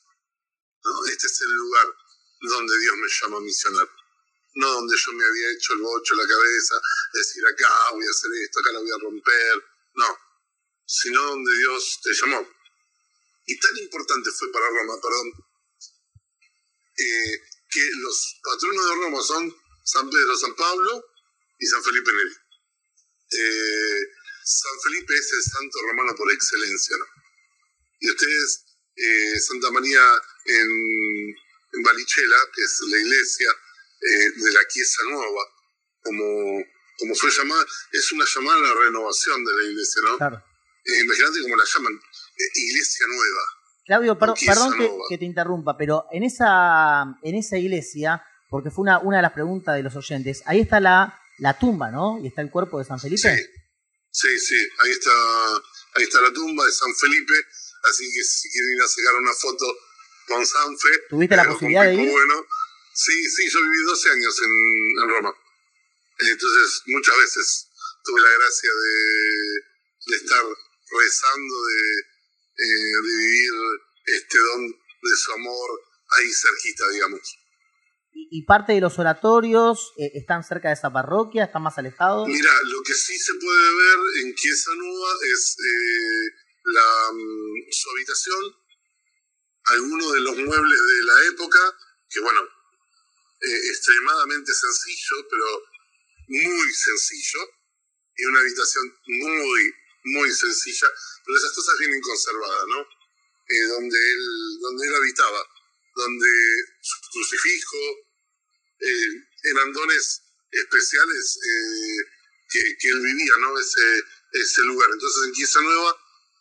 ¿no? 0.84 1.06
Este 1.06 1.26
es 1.26 1.40
el 1.40 1.52
lugar 1.52 1.86
donde 2.40 2.78
Dios 2.78 2.96
me 2.96 3.08
llama 3.08 3.36
a 3.38 3.40
misionar 3.40 3.88
no 4.54 4.72
donde 4.72 4.96
yo 4.96 5.12
me 5.12 5.24
había 5.24 5.50
hecho 5.52 5.72
el 5.74 5.80
bocho 5.80 6.14
la 6.14 6.26
cabeza, 6.26 6.74
decir 7.12 7.42
acá 7.46 7.90
voy 7.92 8.06
a 8.06 8.10
hacer 8.10 8.30
esto, 8.42 8.60
acá 8.60 8.72
lo 8.72 8.80
voy 8.80 8.90
a 8.90 8.98
romper, 8.98 9.64
no, 9.94 10.18
sino 10.84 11.22
donde 11.22 11.56
Dios 11.56 12.00
te 12.02 12.12
llamó. 12.12 12.48
Y 13.46 13.58
tan 13.58 13.76
importante 13.78 14.30
fue 14.30 14.52
para 14.52 14.68
Roma, 14.68 15.00
perdón, 15.00 15.32
eh, 16.98 17.40
que 17.68 17.80
los 17.98 18.40
patronos 18.42 18.84
de 18.84 18.94
Roma 18.96 19.22
son 19.22 19.56
San 19.84 20.10
Pedro, 20.10 20.36
San 20.36 20.54
Pablo 20.54 21.04
y 21.58 21.66
San 21.66 21.82
Felipe 21.82 22.12
Neri. 22.12 22.34
Eh, 23.32 24.00
San 24.44 24.80
Felipe 24.82 25.14
es 25.14 25.32
el 25.32 25.42
santo 25.42 25.78
romano 25.88 26.14
por 26.16 26.30
excelencia, 26.32 26.96
¿no? 26.96 27.04
Y 28.00 28.10
ustedes, 28.10 28.64
eh, 28.96 29.40
Santa 29.40 29.70
María 29.70 30.02
en, 30.46 30.70
en 31.72 31.82
Barichela, 31.82 32.38
que 32.54 32.62
es 32.62 32.80
la 32.88 32.98
iglesia, 32.98 33.50
eh, 34.00 34.30
de 34.34 34.52
la 34.52 34.66
Chiesa 34.66 35.02
Nueva, 35.04 35.44
como, 36.02 36.64
como 36.98 37.14
fue 37.14 37.30
llamada, 37.30 37.64
es 37.92 38.12
una 38.12 38.24
llamada 38.24 38.56
a 38.56 38.74
la 38.74 38.74
renovación 38.74 39.44
de 39.44 39.52
la 39.52 39.64
iglesia, 39.64 40.02
¿no? 40.06 40.16
Claro. 40.16 40.44
Eh, 40.84 41.00
imagínate 41.00 41.42
cómo 41.42 41.56
la 41.56 41.64
llaman, 41.64 42.00
iglesia 42.54 43.06
nueva. 43.06 43.42
Claudio, 43.84 44.18
perdón 44.18 44.74
que, 45.08 45.18
te 45.18 45.24
interrumpa, 45.24 45.76
pero 45.76 46.06
en 46.12 46.22
esa, 46.22 47.18
en 47.22 47.34
esa 47.34 47.58
iglesia, 47.58 48.22
porque 48.48 48.70
fue 48.70 48.82
una, 48.82 48.98
una 49.00 49.16
de 49.16 49.22
las 49.22 49.32
preguntas 49.32 49.74
de 49.74 49.82
los 49.82 49.96
oyentes, 49.96 50.42
ahí 50.46 50.60
está 50.60 50.78
la, 50.78 51.18
la 51.38 51.58
tumba, 51.58 51.90
¿no? 51.90 52.20
Y 52.22 52.28
está 52.28 52.42
el 52.42 52.50
cuerpo 52.50 52.78
de 52.78 52.84
San 52.84 53.00
Felipe. 53.00 53.36
Sí, 54.12 54.38
sí, 54.38 54.68
ahí 54.84 54.90
está, 54.90 55.10
ahí 55.94 56.04
está 56.04 56.20
la 56.20 56.32
tumba 56.32 56.64
de 56.64 56.72
San 56.72 56.94
Felipe, 56.94 57.34
así 57.90 58.04
que 58.12 58.22
si 58.22 58.50
quieren 58.50 58.72
ir 58.76 58.82
a 58.82 58.88
sacar 58.88 59.14
una 59.20 59.32
foto 59.32 59.66
con 60.28 60.46
Sanfe. 60.46 60.88
¿Tuviste 61.08 61.36
la 61.36 61.44
posibilidad 61.44 61.84
de 61.84 61.94
ir? 61.94 62.10
Bueno, 62.10 62.46
Sí, 62.92 63.30
sí, 63.30 63.48
yo 63.48 63.62
viví 63.62 63.82
12 63.86 64.10
años 64.10 64.42
en, 64.42 65.08
Roma. 65.08 65.32
Entonces, 66.18 66.82
muchas 66.86 67.16
veces 67.16 67.68
tuve 68.04 68.20
la 68.20 68.28
gracia 68.28 68.70
de, 68.74 70.16
estar 70.16 70.44
rezando, 70.44 71.54
de, 71.64 72.02
eh, 72.60 72.66
de, 72.66 73.00
vivir 73.02 73.52
este 74.06 74.38
don 74.38 74.68
de 74.68 75.16
su 75.16 75.32
amor 75.32 75.70
ahí 76.18 76.30
cerquita, 76.32 76.88
digamos. 76.92 77.40
¿Y, 78.12 78.44
parte 78.44 78.72
de 78.72 78.80
los 78.80 78.98
oratorios 78.98 79.92
eh, 79.96 80.10
están 80.14 80.42
cerca 80.42 80.68
de 80.68 80.74
esa 80.74 80.92
parroquia? 80.92 81.44
¿Están 81.44 81.62
más 81.62 81.78
alejados? 81.78 82.26
Mira, 82.26 82.52
lo 82.64 82.82
que 82.82 82.92
sí 82.92 83.16
se 83.16 83.34
puede 83.34 83.76
ver 83.76 84.24
en 84.24 84.34
Chiesa 84.34 84.72
Nueva 84.74 85.12
es 85.32 85.56
eh, 85.58 86.34
la, 86.64 87.12
mm, 87.12 87.70
su 87.70 87.90
habitación, 87.90 88.56
algunos 89.64 90.12
de 90.12 90.20
los 90.20 90.36
muebles 90.36 90.80
de 90.80 91.04
la 91.04 91.24
época, 91.32 91.58
que 92.08 92.20
bueno, 92.20 92.40
eh, 93.40 93.68
extremadamente 93.70 94.52
sencillo, 94.52 95.28
pero 95.30 95.62
muy 96.28 96.72
sencillo, 96.72 97.40
y 98.16 98.24
una 98.24 98.40
habitación 98.40 98.84
muy, 99.06 99.74
muy 100.04 100.30
sencilla, 100.32 100.88
pero 101.24 101.38
esas 101.38 101.52
cosas 101.52 101.78
vienen 101.78 102.00
conservadas, 102.00 102.64
¿no? 102.68 102.80
Eh, 102.80 103.64
donde, 103.66 103.98
él, 103.98 104.58
donde 104.60 104.86
él 104.86 104.94
habitaba, 104.94 105.44
donde 105.96 106.28
su 106.80 106.96
crucifijo, 107.12 107.76
eh, 108.80 109.24
eran 109.44 109.72
dones 109.72 110.22
especiales 110.50 111.38
que, 112.48 112.76
que, 112.78 112.88
él 112.88 113.00
vivía, 113.00 113.36
¿no? 113.40 113.58
Ese, 113.58 114.04
ese 114.32 114.60
lugar. 114.62 114.88
Entonces 114.92 115.24
en 115.26 115.32
Quiesa 115.32 115.60
Nueva, 115.60 115.96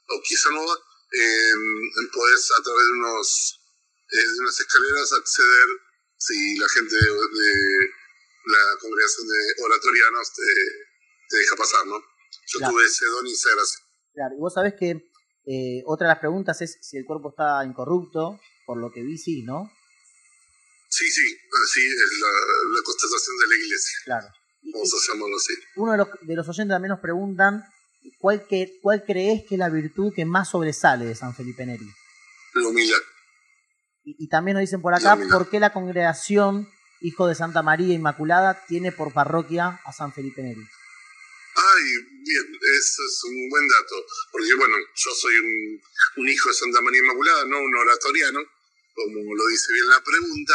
o 0.07 0.21
Quiesa 0.21 0.49
Nueva, 0.51 0.79
podés 2.11 2.51
a 2.51 2.63
través 2.63 2.85
de, 2.85 2.91
unos, 2.91 3.59
de 4.11 4.39
unas 4.39 4.59
escaleras 4.59 5.13
acceder 5.13 5.89
si 6.17 6.57
la 6.57 6.69
gente 6.69 6.95
de, 6.95 7.89
la 8.45 8.77
congregación 8.79 9.27
de 9.27 9.63
oratorianos 9.63 10.33
te, 10.33 11.37
deja 11.37 11.55
pasar, 11.55 11.87
¿no? 11.87 12.03
Yo 12.51 12.69
tuve 12.69 12.85
ese 12.85 13.05
don 13.05 13.27
y 13.27 13.31
esa 13.31 13.49
gracia. 13.55 13.79
Claro, 14.13 14.35
y 14.35 14.39
vos 14.39 14.53
sabés 14.53 14.73
que 14.73 15.09
eh, 15.45 15.83
otra 15.85 16.07
de 16.07 16.13
las 16.13 16.19
preguntas 16.19 16.61
es 16.61 16.77
si 16.81 16.97
el 16.97 17.05
cuerpo 17.05 17.29
está 17.29 17.63
incorrupto, 17.65 18.39
por 18.65 18.77
lo 18.77 18.91
que 18.91 19.01
vi, 19.01 19.17
sí, 19.17 19.43
¿no? 19.43 19.71
Sí, 20.89 21.09
sí, 21.09 21.37
así 21.63 21.85
es 21.85 22.19
la, 22.73 22.81
constatación 22.83 23.37
de 23.37 23.47
la 23.47 23.63
iglesia. 23.63 23.97
Claro. 24.05 24.27
Vamos 24.73 24.93
a 24.93 25.13
llamarlo 25.13 25.37
así. 25.37 25.53
Uno 25.75 25.91
de 25.91 25.97
los, 25.99 26.07
de 26.21 26.35
los 26.35 26.49
oyentes 26.49 26.73
también 26.73 26.89
nos 26.89 26.99
preguntan 26.99 27.63
¿cuál, 28.17 28.45
que, 28.47 28.79
cuál 28.81 29.03
crees 29.03 29.43
que 29.47 29.55
es 29.55 29.59
la 29.59 29.69
virtud 29.69 30.13
que 30.13 30.25
más 30.25 30.49
sobresale 30.49 31.05
de 31.05 31.15
San 31.15 31.35
Felipe 31.35 31.65
Neri. 31.65 31.87
La 32.55 32.67
humildad. 32.67 32.97
Y, 34.03 34.27
también 34.27 34.55
nos 34.55 34.61
dicen 34.61 34.81
por 34.81 34.95
acá, 34.95 35.17
¿por 35.31 35.49
qué 35.49 35.59
la 35.59 35.71
congregación 35.71 36.67
Hijo 37.01 37.27
de 37.27 37.35
Santa 37.35 37.61
María 37.61 37.93
Inmaculada 37.93 38.65
tiene 38.67 38.91
por 38.91 39.13
parroquia 39.13 39.79
a 39.85 39.93
San 39.93 40.13
Felipe 40.13 40.41
Neri? 40.41 40.65
Ay, 41.61 41.83
bien, 42.23 42.59
eso 42.61 43.01
es 43.03 43.23
un 43.25 43.49
buen 43.49 43.67
dato, 43.67 44.05
porque 44.31 44.53
bueno, 44.53 44.77
yo 44.95 45.11
soy 45.13 45.35
un, 45.35 46.29
hijo 46.29 46.49
de 46.49 46.55
Santa 46.55 46.81
María 46.81 47.01
Inmaculada, 47.01 47.45
no 47.45 47.59
un 47.59 47.75
oratoriano, 47.75 48.39
como 48.93 49.35
lo 49.35 49.47
dice 49.47 49.73
bien 49.73 49.89
la 49.89 50.01
pregunta, 50.01 50.53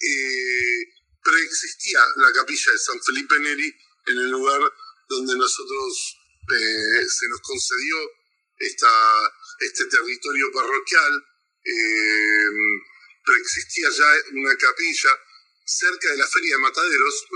eh, 0.00 0.84
preexistía 1.22 2.00
la 2.16 2.32
capilla 2.32 2.72
de 2.72 2.78
San 2.78 3.02
Felipe 3.02 3.38
Neri 3.38 3.74
en 4.06 4.18
el 4.18 4.30
lugar 4.30 4.60
donde 5.08 5.34
nosotros 5.36 6.18
eh, 6.52 7.06
se 7.08 7.28
nos 7.28 7.40
concedió 7.40 7.96
esta, 8.58 8.90
este 9.60 9.86
territorio 9.86 10.52
parroquial. 10.52 11.24
Eh, 11.64 12.48
preexistía 13.24 13.88
ya 13.88 14.06
una 14.32 14.54
capilla 14.56 15.10
cerca 15.64 16.10
de 16.10 16.18
la 16.18 16.26
feria 16.26 16.56
de 16.56 16.62
Mataderos. 16.62 17.26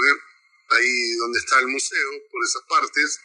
Ahí 0.71 1.17
donde 1.17 1.39
está 1.39 1.61
el 1.61 1.69
museo, 1.69 2.11
por 2.31 2.45
esas 2.45 2.63
partes, 2.69 3.21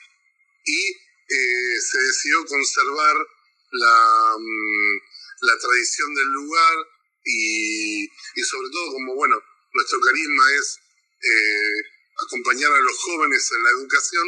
y 0.65 0.89
eh, 0.89 1.81
se 1.81 1.99
decidió 1.99 2.45
conservar 2.45 3.15
la, 3.71 4.35
mm, 4.37 5.01
la 5.41 5.57
tradición 5.59 6.13
del 6.15 6.27
lugar 6.27 6.75
y, 7.25 8.03
y, 8.03 8.43
sobre 8.43 8.69
todo 8.69 8.91
como, 8.93 9.15
bueno, 9.15 9.41
nuestro 9.73 9.99
carisma 9.99 10.43
es 10.59 10.79
eh, 11.21 11.81
acompañar 12.25 12.71
a 12.71 12.81
los 12.81 12.97
jóvenes 12.99 13.51
en 13.51 13.63
la 13.63 13.71
educación, 13.71 14.27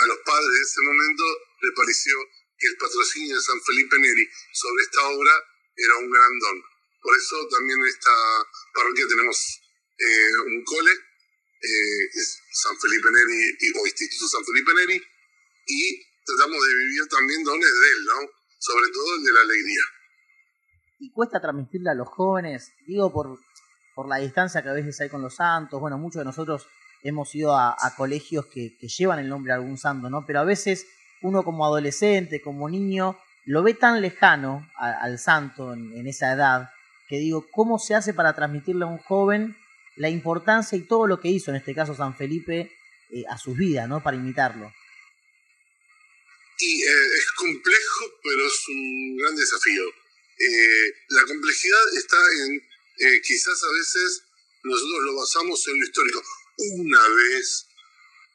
a 0.00 0.06
los 0.06 0.18
padres 0.24 0.48
de 0.48 0.62
ese 0.62 0.80
momento 0.80 1.24
le 1.60 1.72
pareció 1.72 2.14
que 2.58 2.66
el 2.68 2.76
patrocinio 2.76 3.36
de 3.36 3.42
San 3.42 3.60
Felipe 3.62 3.98
Neri 3.98 4.28
sobre 4.52 4.82
esta 4.82 5.06
obra 5.08 5.32
era 5.76 5.96
un 5.96 6.10
gran 6.10 6.38
don. 6.38 6.62
Por 7.02 7.16
eso 7.16 7.48
también 7.48 7.78
en 7.78 7.86
esta 7.86 8.12
parroquia 8.74 9.06
tenemos 9.08 9.60
eh, 9.98 10.38
un 10.46 10.64
cole, 10.64 10.92
eh, 11.60 12.08
San 12.52 12.76
Felipe 12.78 13.08
Neri, 13.10 13.72
o 13.80 13.86
Instituto 13.86 14.28
San 14.28 14.44
Felipe 14.44 14.72
Neri, 14.74 15.02
y 15.66 15.80
tratamos 16.24 16.58
de 16.66 16.74
vivir 16.74 17.08
también 17.08 17.44
dones 17.44 17.70
de 17.70 17.88
él, 17.88 18.04
¿no? 18.04 18.30
Sobre 18.58 18.90
todo 18.92 19.16
el 19.16 19.24
de 19.24 19.32
la 19.32 19.40
alegría. 19.40 19.82
¿Y 21.00 21.12
cuesta 21.12 21.40
transmitirle 21.40 21.90
a 21.90 21.94
los 21.94 22.08
jóvenes? 22.08 22.72
Digo, 22.86 23.12
por, 23.12 23.38
por 23.94 24.08
la 24.08 24.16
distancia 24.16 24.62
que 24.62 24.68
a 24.68 24.72
veces 24.72 25.00
hay 25.00 25.08
con 25.08 25.22
los 25.22 25.36
santos, 25.36 25.80
bueno, 25.80 25.98
muchos 25.98 26.20
de 26.20 26.24
nosotros 26.24 26.66
hemos 27.02 27.34
ido 27.34 27.56
a, 27.56 27.76
colegios 27.96 28.46
que, 28.46 28.76
llevan 28.80 29.20
el 29.20 29.28
nombre 29.28 29.52
de 29.52 29.58
algún 29.58 29.78
santo, 29.78 30.10
¿no? 30.10 30.24
Pero 30.26 30.40
a 30.40 30.44
veces 30.44 30.86
uno 31.22 31.44
como 31.44 31.64
adolescente, 31.64 32.40
como 32.40 32.68
niño, 32.68 33.18
lo 33.44 33.62
ve 33.62 33.74
tan 33.74 34.00
lejano 34.00 34.68
al 34.76 35.18
santo 35.18 35.72
en, 35.72 36.06
esa 36.06 36.32
edad, 36.32 36.70
que 37.08 37.18
digo, 37.18 37.46
¿cómo 37.50 37.78
se 37.78 37.94
hace 37.94 38.12
para 38.12 38.34
transmitirle 38.34 38.84
a 38.84 38.88
un 38.88 38.98
joven 38.98 39.56
la 39.98 40.08
importancia 40.08 40.78
y 40.78 40.86
todo 40.86 41.06
lo 41.06 41.20
que 41.20 41.28
hizo, 41.28 41.50
en 41.50 41.56
este 41.56 41.74
caso 41.74 41.94
San 41.94 42.16
Felipe, 42.16 42.72
eh, 43.10 43.24
a 43.28 43.36
sus 43.38 43.56
vidas, 43.56 43.88
¿no? 43.88 44.02
Para 44.02 44.16
imitarlo. 44.16 44.72
Y 46.58 46.82
eh, 46.82 47.06
es 47.16 47.32
complejo, 47.32 48.04
pero 48.22 48.46
es 48.46 48.68
un 48.68 49.16
gran 49.16 49.36
desafío. 49.36 49.88
Eh, 49.88 50.92
la 51.08 51.24
complejidad 51.24 51.96
está 51.96 52.16
en, 52.44 52.62
quizás 53.22 53.62
a 53.62 53.72
veces 53.72 54.22
nosotros 54.62 55.02
lo 55.04 55.16
basamos 55.16 55.66
en 55.68 55.78
lo 55.78 55.84
histórico. 55.84 56.22
Una 56.78 57.08
vez 57.08 57.66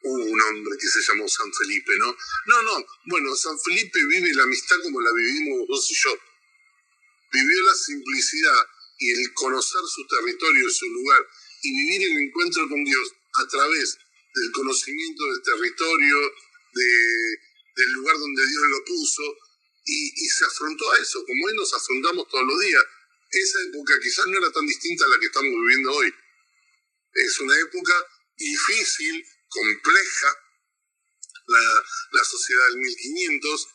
hubo 0.02 0.24
un 0.24 0.40
hombre 0.40 0.76
que 0.78 0.88
se 0.88 1.00
llamó 1.00 1.28
San 1.28 1.52
Felipe, 1.52 1.92
¿no? 1.98 2.16
No, 2.46 2.62
no, 2.62 2.86
bueno, 3.06 3.34
San 3.36 3.58
Felipe 3.58 4.04
vive 4.06 4.34
la 4.34 4.42
amistad 4.42 4.76
como 4.82 5.00
la 5.00 5.12
vivimos 5.12 5.66
vos 5.68 5.90
y 5.90 5.94
yo. 5.94 6.18
Vivió 7.32 7.66
la 7.66 7.74
simplicidad 7.74 8.66
y 8.98 9.10
el 9.10 9.32
conocer 9.34 9.80
su 9.86 10.06
territorio, 10.06 10.70
su 10.70 10.86
lugar, 10.86 11.26
y 11.64 11.72
vivir 11.72 12.10
el 12.10 12.28
encuentro 12.28 12.68
con 12.68 12.84
Dios 12.84 13.12
a 13.40 13.48
través 13.48 13.98
del 14.34 14.52
conocimiento 14.52 15.24
del 15.24 15.42
territorio, 15.42 16.16
del 16.74 17.92
lugar 17.92 18.18
donde 18.18 18.46
Dios 18.46 18.62
lo 18.70 18.84
puso, 18.84 19.22
y, 19.86 20.28
se 20.28 20.44
afrontó 20.46 20.90
a 20.92 20.98
eso, 20.98 21.24
como 21.26 21.46
hoy 21.46 21.56
nos 21.56 21.72
afrontamos 21.74 22.28
todos 22.28 22.46
los 22.46 22.60
días. 22.60 22.84
Esa 23.30 23.58
época 23.68 23.94
quizás 24.02 24.26
no 24.26 24.38
era 24.38 24.50
tan 24.50 24.66
distinta 24.66 25.04
a 25.04 25.08
la 25.08 25.18
que 25.18 25.26
estamos 25.26 25.52
viviendo 25.52 25.92
hoy. 25.92 26.14
Es 27.12 27.40
una 27.40 27.58
época 27.60 27.92
difícil, 28.36 29.24
compleja, 29.48 30.38
la, 31.46 31.84
la 32.12 32.24
sociedad 32.24 32.66
del 32.70 32.78
1500, 32.78 33.68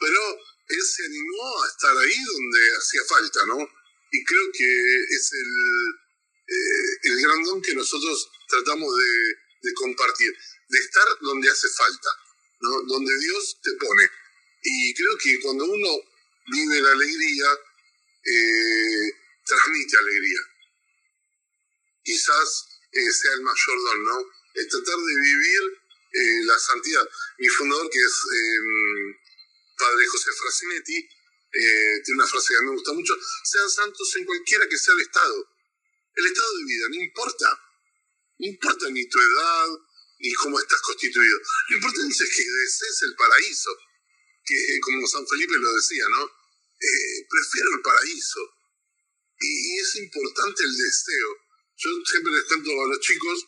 pero 0.00 0.20
él 0.68 0.82
se 0.82 1.04
animó 1.06 1.62
a 1.62 1.68
estar 1.68 1.98
ahí 1.98 2.24
donde 2.24 2.76
hacía 2.76 3.04
falta, 3.04 3.46
¿no? 3.46 3.68
Y 4.12 4.24
creo 4.24 4.52
que 4.52 5.04
es 5.10 5.32
el, 5.32 6.07
eh, 6.48 6.98
el 7.02 7.20
gran 7.20 7.42
don 7.42 7.60
que 7.60 7.74
nosotros 7.74 8.30
tratamos 8.48 8.88
de, 8.96 9.74
compartir, 9.74 10.32
de 10.68 10.78
estar 10.78 11.06
donde 11.20 11.50
hace 11.50 11.68
falta, 11.68 12.08
¿no? 12.60 12.82
donde 12.86 13.12
Dios 13.20 13.58
te 13.62 13.72
pone. 13.74 14.08
Y 14.62 14.94
creo 14.94 15.18
que 15.18 15.40
cuando 15.40 15.66
uno 15.66 15.90
vive 16.50 16.80
la 16.80 16.92
alegría, 16.92 17.52
eh, 18.24 19.12
transmite 19.44 19.98
alegría. 19.98 20.40
Quizás 22.02 22.66
eh, 22.92 23.12
sea 23.12 23.32
el 23.34 23.42
mayor 23.42 23.78
don, 23.84 24.04
¿no? 24.04 24.26
Es 24.54 24.68
tratar 24.68 24.96
de 24.96 25.20
vivir 25.20 25.60
la 26.46 26.58
santidad. 26.58 27.06
Mi 27.38 27.48
fundador, 27.48 27.90
que 27.90 27.98
es 27.98 28.14
em, 28.32 29.14
padre 29.76 30.06
José 30.06 30.30
Frasinetti, 30.32 31.08
tiene 31.52 32.20
una 32.22 32.26
frase 32.26 32.48
que 32.48 32.56
a 32.56 32.60
mí 32.60 32.66
me 32.68 32.72
gusta 32.72 32.92
mucho, 32.94 33.14
sean 33.44 33.70
santos 33.70 34.16
en 34.16 34.24
cualquiera 34.24 34.66
que 34.66 34.78
sea 34.78 34.94
el 34.94 35.00
estado 35.02 35.57
el 36.18 36.26
estado 36.26 36.56
de 36.58 36.64
vida, 36.64 36.84
no 36.88 36.94
importa. 36.96 37.48
No 38.38 38.46
importa 38.46 38.90
ni 38.90 39.08
tu 39.08 39.18
edad, 39.18 39.68
ni 40.18 40.32
cómo 40.34 40.58
estás 40.58 40.80
constituido. 40.80 41.38
Lo 41.70 41.76
importante 41.76 42.12
es 42.12 42.36
que 42.36 42.42
desees 42.42 43.02
el 43.02 43.14
paraíso, 43.14 43.70
que 44.44 44.80
como 44.80 45.06
San 45.06 45.26
Felipe 45.26 45.58
lo 45.58 45.74
decía, 45.74 46.04
¿no? 46.10 46.24
Eh, 46.24 47.26
prefiero 47.28 47.74
el 47.74 47.82
paraíso. 47.82 48.40
Y, 49.40 49.78
es 49.78 49.96
importante 49.96 50.64
el 50.64 50.76
deseo. 50.76 51.28
Yo 51.76 51.90
siempre 52.04 52.32
les 52.32 52.44
cuento 52.44 52.70
a 52.70 52.88
los 52.88 53.00
chicos 53.00 53.46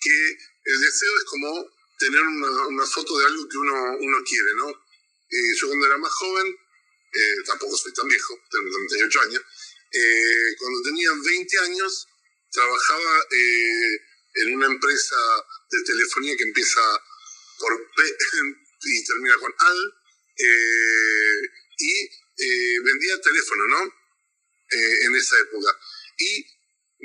que 0.00 0.38
el 0.64 0.80
deseo 0.80 1.16
es 1.18 1.24
como 1.24 1.70
tener 1.98 2.20
una, 2.20 2.86
foto 2.86 3.18
de 3.18 3.26
algo 3.26 3.48
que 3.48 3.58
uno, 3.58 4.24
quiere, 4.26 4.54
¿no? 4.56 4.70
Eh, 4.70 5.54
yo 5.60 5.68
cuando 5.68 5.86
era 5.86 5.98
más 5.98 6.12
joven, 6.12 6.46
eh, 7.14 7.36
tampoco 7.46 7.76
soy 7.76 7.92
tan 7.92 8.08
viejo, 8.08 8.34
tengo 8.50 8.70
38 8.88 9.20
años, 9.20 9.42
eh, 9.94 10.56
cuando 10.58 10.82
tenía 10.82 11.10
20 11.12 11.58
años, 11.60 12.08
trabajaba 12.50 13.26
eh, 13.30 14.00
en 14.42 14.54
una 14.56 14.66
empresa 14.66 15.16
de 15.70 15.82
telefonía 15.84 16.36
que 16.36 16.42
empieza 16.42 16.80
por 17.58 17.72
P 17.94 18.02
y 18.86 19.04
termina 19.04 19.36
con 19.38 19.54
AL, 19.56 19.94
eh, 20.38 21.40
y 21.78 22.78
vendía 22.82 23.20
teléfono, 23.20 23.66
¿no? 23.68 23.94
en 24.70 25.14
esa 25.14 25.38
época. 25.38 25.70
Y 26.18 26.44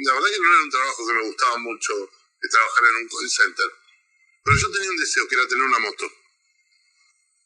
la 0.05 0.13
verdad 0.15 0.29
que 0.29 0.39
no 0.39 0.53
era 0.53 0.63
un 0.63 0.69
trabajo 0.71 1.07
que 1.07 1.13
me 1.13 1.23
gustaba 1.23 1.57
mucho, 1.59 1.93
trabajar 2.49 2.83
en 2.89 3.03
un 3.03 3.09
call 3.09 3.29
center. 3.29 3.65
Pero 4.43 4.57
yo 4.57 4.71
tenía 4.71 4.89
un 4.89 4.97
deseo, 4.97 5.27
que 5.27 5.35
era 5.35 5.47
tener 5.47 5.63
una 5.63 5.79
moto. 5.79 6.11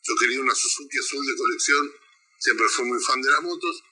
Yo 0.03 0.15
quería 0.17 0.39
una 0.39 0.55
Suzuki 0.55 0.97
azul 0.97 1.25
de 1.25 1.35
colección, 1.35 1.93
siempre 2.39 2.67
fui 2.69 2.85
muy 2.85 3.03
fan 3.03 3.21
de 3.21 3.31
las 3.31 3.41
motos, 3.41 3.83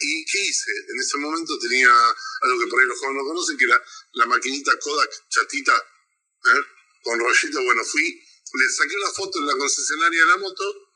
¿Y 0.00 0.24
qué 0.24 0.38
hice? 0.38 0.70
En 0.88 1.00
ese 1.00 1.18
momento 1.18 1.58
tenía 1.58 1.90
algo 2.42 2.60
que 2.60 2.66
por 2.68 2.80
ahí 2.80 2.86
los 2.86 2.98
jóvenes 2.98 3.22
no 3.22 3.28
conocen, 3.28 3.58
que 3.58 3.64
era 3.64 3.82
la 4.12 4.26
maquinita 4.26 4.78
Kodak 4.78 5.10
chatita, 5.28 5.76
¿eh? 5.76 6.62
con 7.02 7.18
rollito. 7.18 7.62
Bueno, 7.64 7.84
fui, 7.84 8.22
le 8.54 8.70
saqué 8.70 8.96
una 8.96 9.10
foto 9.10 9.38
en 9.40 9.46
la 9.46 9.56
concesionaria 9.56 10.20
de 10.20 10.26
la 10.26 10.36
moto, 10.36 10.90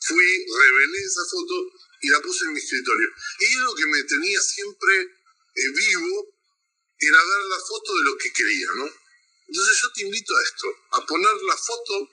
fui, 0.00 0.46
revelé 0.46 0.98
esa 0.98 1.24
foto 1.24 1.54
y 2.02 2.08
la 2.08 2.20
puse 2.20 2.44
en 2.44 2.52
mi 2.52 2.60
escritorio. 2.60 3.08
Y 3.40 3.54
lo 3.58 3.74
que 3.74 3.86
me 3.86 4.02
tenía 4.04 4.40
siempre 4.40 5.02
eh, 5.02 5.68
vivo 5.74 6.36
era 6.98 7.18
dar 7.18 7.42
la 7.50 7.58
foto 7.58 7.94
de 7.96 8.04
lo 8.04 8.16
que 8.18 8.32
quería, 8.32 8.68
¿no? 8.76 8.88
Entonces 9.48 9.78
yo 9.82 9.92
te 9.92 10.02
invito 10.02 10.36
a 10.36 10.42
esto, 10.42 10.66
a 10.92 11.06
poner 11.06 11.42
la 11.42 11.56
foto 11.56 12.08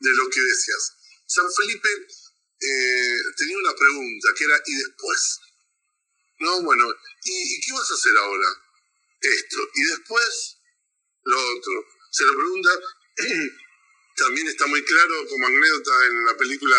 de 0.00 0.10
lo 0.10 0.28
que 0.28 0.40
deseas. 0.40 0.92
San 1.26 1.50
Felipe 1.52 1.88
eh, 2.64 3.18
tenía 3.36 3.58
una 3.58 3.74
pregunta 3.74 4.28
que 4.36 4.44
era, 4.44 4.60
¿y 4.64 4.74
después? 4.74 5.40
No, 6.40 6.62
bueno, 6.62 6.84
¿y, 7.24 7.60
qué 7.60 7.72
vas 7.72 7.90
a 7.90 7.94
hacer 7.94 8.16
ahora? 8.16 8.48
Esto. 9.20 9.68
Y 9.74 9.84
después, 9.84 10.58
lo 11.24 11.38
otro. 11.56 11.86
Se 12.10 12.24
lo 12.24 12.36
pregunta, 12.36 12.70
también 14.16 14.48
está 14.48 14.66
muy 14.66 14.84
claro 14.84 15.26
como 15.28 15.46
anécdota 15.46 16.06
en 16.06 16.26
la 16.26 16.36
película 16.36 16.76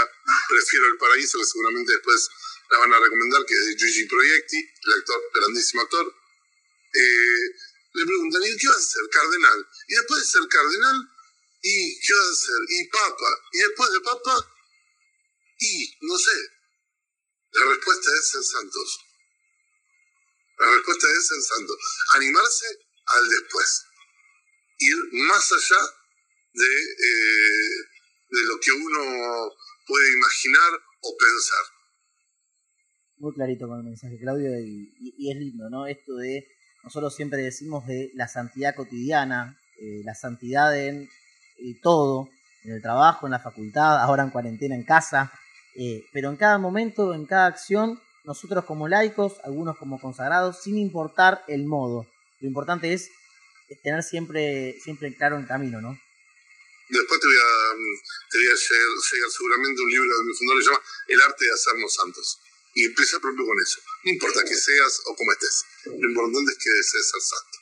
Prefiero 0.49 0.87
el 0.87 0.97
Paraíso, 0.97 1.37
que 1.39 1.45
seguramente 1.45 1.93
después 1.93 2.29
la 2.71 2.79
van 2.79 2.93
a 2.93 2.99
recomendar, 2.99 3.45
que 3.45 3.53
es 3.53 3.65
de 3.65 3.75
Gigi 3.77 4.05
Proietti, 4.05 4.57
el 4.57 4.93
actor, 4.93 5.21
grandísimo 5.33 5.81
actor. 5.81 6.15
Eh, 6.93 7.51
le 7.93 8.05
preguntan, 8.05 8.43
¿y 8.43 8.57
qué 8.57 8.67
vas 8.67 8.77
a 8.77 8.79
hacer? 8.79 9.09
Cardenal. 9.11 9.67
Y 9.87 9.95
después 9.95 10.19
de 10.21 10.25
ser 10.27 10.47
cardenal, 10.47 11.09
¿y 11.61 11.99
qué 11.99 12.13
vas 12.13 12.27
a 12.27 12.31
hacer? 12.31 12.61
Y 12.69 12.87
papa. 12.87 13.29
Y 13.53 13.57
después 13.59 13.91
de 13.91 13.99
papa, 14.01 14.54
y, 15.59 15.97
no 16.01 16.17
sé, 16.17 16.37
la 17.51 17.65
respuesta 17.69 18.09
es 18.19 18.29
ser 18.29 18.43
santos. 18.43 18.99
La 20.59 20.71
respuesta 20.71 21.07
es 21.07 21.27
ser 21.27 21.41
santos. 21.41 21.77
Animarse 22.15 22.65
al 23.05 23.29
después. 23.29 23.85
Ir 24.79 24.95
más 25.27 25.51
allá 25.51 25.81
de, 26.53 26.65
eh, 26.65 27.75
de 28.29 28.43
lo 28.45 28.59
que 28.59 28.71
uno 28.71 29.51
puede 29.87 30.13
imaginar 30.13 30.71
o 31.01 31.17
pensar. 31.17 31.75
Muy 33.17 33.33
clarito 33.33 33.67
con 33.67 33.79
el 33.79 33.85
mensaje, 33.85 34.19
Claudio, 34.19 34.49
y, 34.59 35.31
es 35.31 35.37
lindo, 35.37 35.69
¿no? 35.69 35.87
Esto 35.87 36.15
de, 36.15 36.45
nosotros 36.83 37.15
siempre 37.15 37.41
decimos 37.41 37.87
de 37.87 38.11
la 38.13 38.27
santidad 38.27 38.75
cotidiana, 38.75 39.57
eh, 39.79 40.01
la 40.03 40.15
santidad 40.15 40.77
en 40.77 41.03
eh, 41.03 41.79
todo, 41.81 42.29
en 42.63 42.73
el 42.73 42.81
trabajo, 42.81 43.27
en 43.27 43.31
la 43.31 43.39
facultad, 43.39 44.01
ahora 44.01 44.23
en 44.23 44.31
cuarentena 44.31 44.75
en 44.75 44.83
casa, 44.83 45.31
eh, 45.75 46.05
pero 46.13 46.29
en 46.29 46.37
cada 46.37 46.57
momento, 46.57 47.13
en 47.13 47.25
cada 47.25 47.47
acción, 47.47 48.01
nosotros 48.23 48.65
como 48.65 48.87
laicos, 48.87 49.33
algunos 49.43 49.77
como 49.77 49.99
consagrados, 49.99 50.61
sin 50.63 50.77
importar 50.77 51.43
el 51.47 51.65
modo. 51.65 52.07
Lo 52.39 52.47
importante 52.47 52.93
es 52.93 53.09
tener 53.83 54.03
siempre, 54.03 54.77
siempre 54.81 55.15
claro 55.15 55.37
el 55.37 55.47
camino, 55.47 55.81
¿no? 55.81 55.99
Después 56.87 57.19
te 57.19 57.27
voy 57.27 57.35
a, 57.35 57.75
te 58.29 58.37
voy 58.37 58.47
a 58.47 58.55
llegar, 58.55 59.31
seguramente 59.31 59.81
un 59.81 59.89
libro 59.89 60.17
de 60.17 60.23
mi 60.23 60.33
fundador 60.33 60.59
que 60.59 60.65
se 60.65 60.71
llama 60.71 60.83
El 61.07 61.21
arte 61.21 61.45
de 61.45 61.51
hacernos 61.51 61.93
santos. 61.93 62.39
Y 62.75 62.85
empieza 62.85 63.19
propio 63.19 63.45
con 63.45 63.57
eso. 63.59 63.79
No 64.03 64.11
importa 64.11 64.43
que 64.43 64.53
seas 64.53 65.01
o 65.05 65.15
como 65.15 65.31
estés. 65.31 65.63
Lo 65.85 66.09
importante 66.09 66.51
es 66.51 66.57
que 66.57 66.69
desees 66.69 67.09
ser 67.09 67.21
santo. 67.21 67.57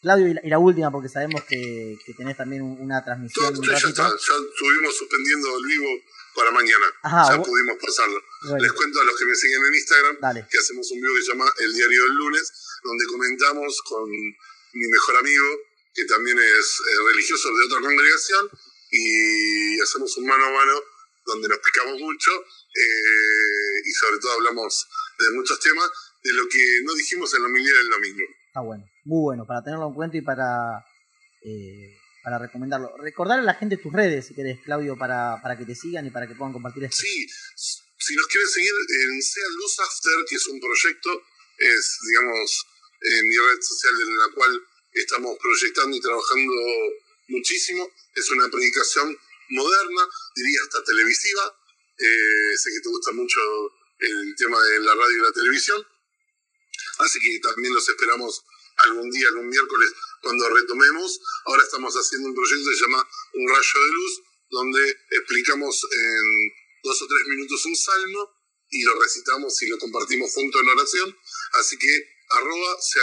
Claudio, 0.00 0.28
y 0.42 0.48
la, 0.48 0.58
última, 0.58 0.90
porque 0.90 1.08
sabemos 1.08 1.44
que, 1.44 1.96
que 2.04 2.14
tenés 2.14 2.36
también 2.36 2.62
una 2.62 3.02
transmisión. 3.04 3.54
ya, 3.62 3.76
está, 3.76 4.08
ya 4.08 4.34
estuvimos 4.50 4.96
suspendiendo 4.96 5.58
el 5.58 5.64
vivo 5.66 5.88
para 6.34 6.50
mañana. 6.50 6.86
Ajá, 7.02 7.36
ya 7.36 7.42
pudimos 7.42 7.76
pasarlo. 7.80 8.20
Bueno. 8.48 8.62
Les 8.62 8.72
cuento 8.72 9.00
a 9.00 9.04
los 9.04 9.18
que 9.18 9.24
me 9.24 9.34
siguen 9.34 9.64
en 9.64 9.74
Instagram 9.74 10.16
Dale. 10.20 10.46
que 10.50 10.58
hacemos 10.58 10.90
un 10.90 11.00
video 11.00 11.14
que 11.14 11.22
se 11.22 11.32
llama 11.32 11.52
El 11.58 11.72
Diario 11.72 12.02
del 12.04 12.14
Lunes, 12.14 12.52
donde 12.82 13.06
comentamos 13.06 13.82
con 13.82 14.10
mi 14.10 14.86
mejor 14.88 15.16
amigo, 15.16 15.46
que 15.94 16.04
también 16.06 16.38
es 16.38 16.82
religioso 17.12 17.48
de 17.54 17.64
otra 17.66 17.80
congregación, 17.80 18.50
y 18.90 19.80
hacemos 19.80 20.16
un 20.18 20.26
mano 20.26 20.44
a 20.46 20.50
mano 20.50 20.82
donde 21.26 21.48
nos 21.48 21.58
picamos 21.58 22.00
mucho 22.00 22.30
eh, 22.74 23.82
y 23.84 23.90
sobre 23.92 24.18
todo 24.18 24.32
hablamos 24.32 24.86
de 25.18 25.30
muchos 25.30 25.58
temas, 25.60 25.90
de 26.22 26.32
lo 26.32 26.48
que 26.48 26.80
no 26.84 26.94
dijimos 26.94 27.32
en 27.34 27.42
la 27.42 27.48
homilía 27.48 27.72
del 27.72 27.90
domingo. 27.90 28.24
Está 28.48 28.60
bueno, 28.60 28.84
muy 29.04 29.22
bueno, 29.22 29.46
para 29.46 29.62
tenerlo 29.62 29.88
en 29.88 29.94
cuenta 29.94 30.16
y 30.16 30.22
para, 30.22 30.84
eh, 31.42 31.96
para 32.24 32.38
recomendarlo. 32.38 32.96
Recordar 32.96 33.38
a 33.38 33.42
la 33.42 33.54
gente 33.54 33.76
tus 33.76 33.92
redes, 33.92 34.26
si 34.26 34.34
querés, 34.34 34.58
Claudio, 34.64 34.96
para, 34.96 35.40
para 35.42 35.58
que 35.58 35.66
te 35.66 35.74
sigan 35.74 36.06
y 36.06 36.10
para 36.10 36.26
que 36.26 36.34
puedan 36.34 36.54
compartir 36.54 36.84
esto. 36.84 36.96
Sí, 36.96 37.28
si 37.98 38.16
nos 38.16 38.26
quieren 38.26 38.48
seguir 38.48 38.72
en 38.72 39.22
Sea 39.22 39.48
Luz 39.56 39.78
After, 39.80 40.24
que 40.26 40.36
es 40.36 40.46
un 40.48 40.58
proyecto, 40.58 41.22
es, 41.58 41.98
digamos, 42.08 42.66
eh, 43.00 43.22
mi 43.24 43.36
red 43.36 43.60
social 43.60 43.94
en 44.00 44.18
la 44.18 44.28
cual 44.34 44.62
estamos 44.92 45.36
proyectando 45.38 45.94
y 45.94 46.00
trabajando 46.00 46.52
muchísimo. 47.28 47.92
Es 48.14 48.30
una 48.30 48.48
predicación 48.48 49.16
moderna, 49.50 50.08
diría 50.34 50.60
hasta 50.62 50.82
televisiva. 50.82 51.44
Eh, 51.98 52.56
sé 52.56 52.70
que 52.70 52.80
te 52.80 52.88
gusta 52.88 53.12
mucho 53.12 53.40
el 53.98 54.34
tema 54.36 54.62
de 54.64 54.80
la 54.80 54.94
radio 54.94 55.18
y 55.18 55.22
la 55.22 55.32
televisión. 55.32 55.86
Así 56.98 57.20
que 57.20 57.38
también 57.40 57.74
los 57.74 57.86
esperamos 57.86 58.44
algún 58.76 59.10
día, 59.10 59.28
algún 59.28 59.48
miércoles, 59.48 59.92
cuando 60.22 60.48
retomemos. 60.48 61.20
Ahora 61.46 61.62
estamos 61.62 61.94
haciendo 61.94 62.28
un 62.28 62.34
proyecto 62.34 62.70
que 62.70 62.76
se 62.76 62.84
llama 62.84 63.08
Un 63.34 63.48
Rayo 63.48 63.80
de 63.86 63.92
Luz, 63.92 64.22
donde 64.50 64.90
explicamos 65.10 65.86
en 65.92 66.52
dos 66.82 67.02
o 67.02 67.06
tres 67.06 67.26
minutos 67.28 67.64
un 67.66 67.76
salmo 67.76 68.30
y 68.70 68.82
lo 68.82 69.00
recitamos 69.00 69.62
y 69.62 69.68
lo 69.68 69.78
compartimos 69.78 70.32
junto 70.32 70.60
en 70.60 70.68
oración. 70.68 71.16
Así 71.60 71.76
que 71.78 71.88
arroba 72.30 72.76
sea 72.80 73.02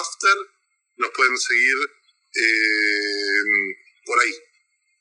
after, 0.00 0.36
nos 0.96 1.10
pueden 1.10 1.36
seguir 1.36 1.76
eh, 2.34 3.42
por 4.04 4.18
ahí. 4.20 4.32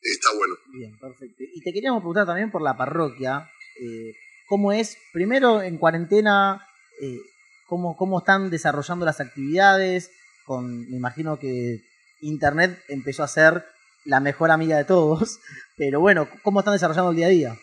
Está 0.01 0.33
bueno. 0.33 0.57
Bien, 0.73 0.97
perfecto. 0.99 1.43
Y 1.43 1.61
te 1.61 1.73
queríamos 1.73 2.01
preguntar 2.01 2.25
también 2.25 2.51
por 2.51 2.61
la 2.61 2.77
parroquia. 2.77 3.49
eh, 3.81 4.13
¿Cómo 4.47 4.71
es, 4.71 4.97
primero 5.13 5.61
en 5.61 5.77
cuarentena, 5.77 6.65
eh, 7.01 7.21
cómo, 7.69 7.95
cómo 7.95 8.19
están 8.19 8.49
desarrollando 8.49 9.05
las 9.05 9.21
actividades? 9.21 10.11
Con, 10.45 10.89
me 10.89 10.97
imagino 10.97 11.39
que 11.39 11.85
Internet 12.21 12.83
empezó 12.89 13.23
a 13.23 13.27
ser 13.27 13.65
la 14.03 14.19
mejor 14.19 14.51
amiga 14.51 14.77
de 14.77 14.85
todos, 14.85 15.39
pero 15.77 15.99
bueno, 15.99 16.27
¿cómo 16.43 16.59
están 16.59 16.73
desarrollando 16.73 17.11
el 17.11 17.17
día 17.17 17.27
a 17.27 17.29
día? 17.29 17.59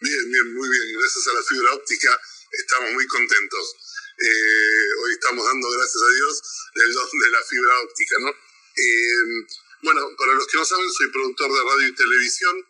Bien, 0.00 0.32
bien, 0.32 0.54
muy 0.54 0.68
bien. 0.68 0.82
Gracias 0.98 1.26
a 1.28 1.32
la 1.32 1.42
fibra 1.42 1.74
óptica 1.74 2.10
estamos 2.58 2.92
muy 2.92 3.06
contentos. 3.06 3.76
Eh, 4.18 4.88
hoy 5.02 5.12
estamos 5.12 5.44
dando 5.44 5.70
gracias 5.70 6.02
a 6.02 6.14
Dios 6.14 6.42
del 6.74 6.92
don 6.94 7.08
de 7.20 7.30
la 7.30 7.42
fibra 7.44 7.80
óptica, 7.80 8.16
¿no? 8.20 8.30
Eh, 8.30 9.46
bueno, 9.82 10.08
para 10.16 10.32
los 10.32 10.46
que 10.46 10.58
no 10.58 10.64
saben, 10.64 10.90
soy 10.90 11.10
productor 11.10 11.52
de 11.52 11.70
radio 11.70 11.88
y 11.88 11.94
televisión 11.94 12.66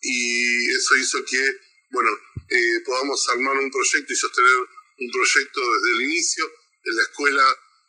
y 0.00 0.70
eso 0.74 0.96
hizo 0.96 1.24
que, 1.24 1.60
bueno, 1.90 2.10
eh, 2.50 2.80
podamos 2.84 3.28
armar 3.28 3.56
un 3.58 3.70
proyecto 3.70 4.12
y 4.12 4.16
sostener 4.16 4.58
un 4.98 5.10
proyecto 5.10 5.60
desde 5.60 5.96
el 5.96 6.02
inicio. 6.10 6.44
En 6.84 6.96
la 6.96 7.02
escuela, 7.02 7.44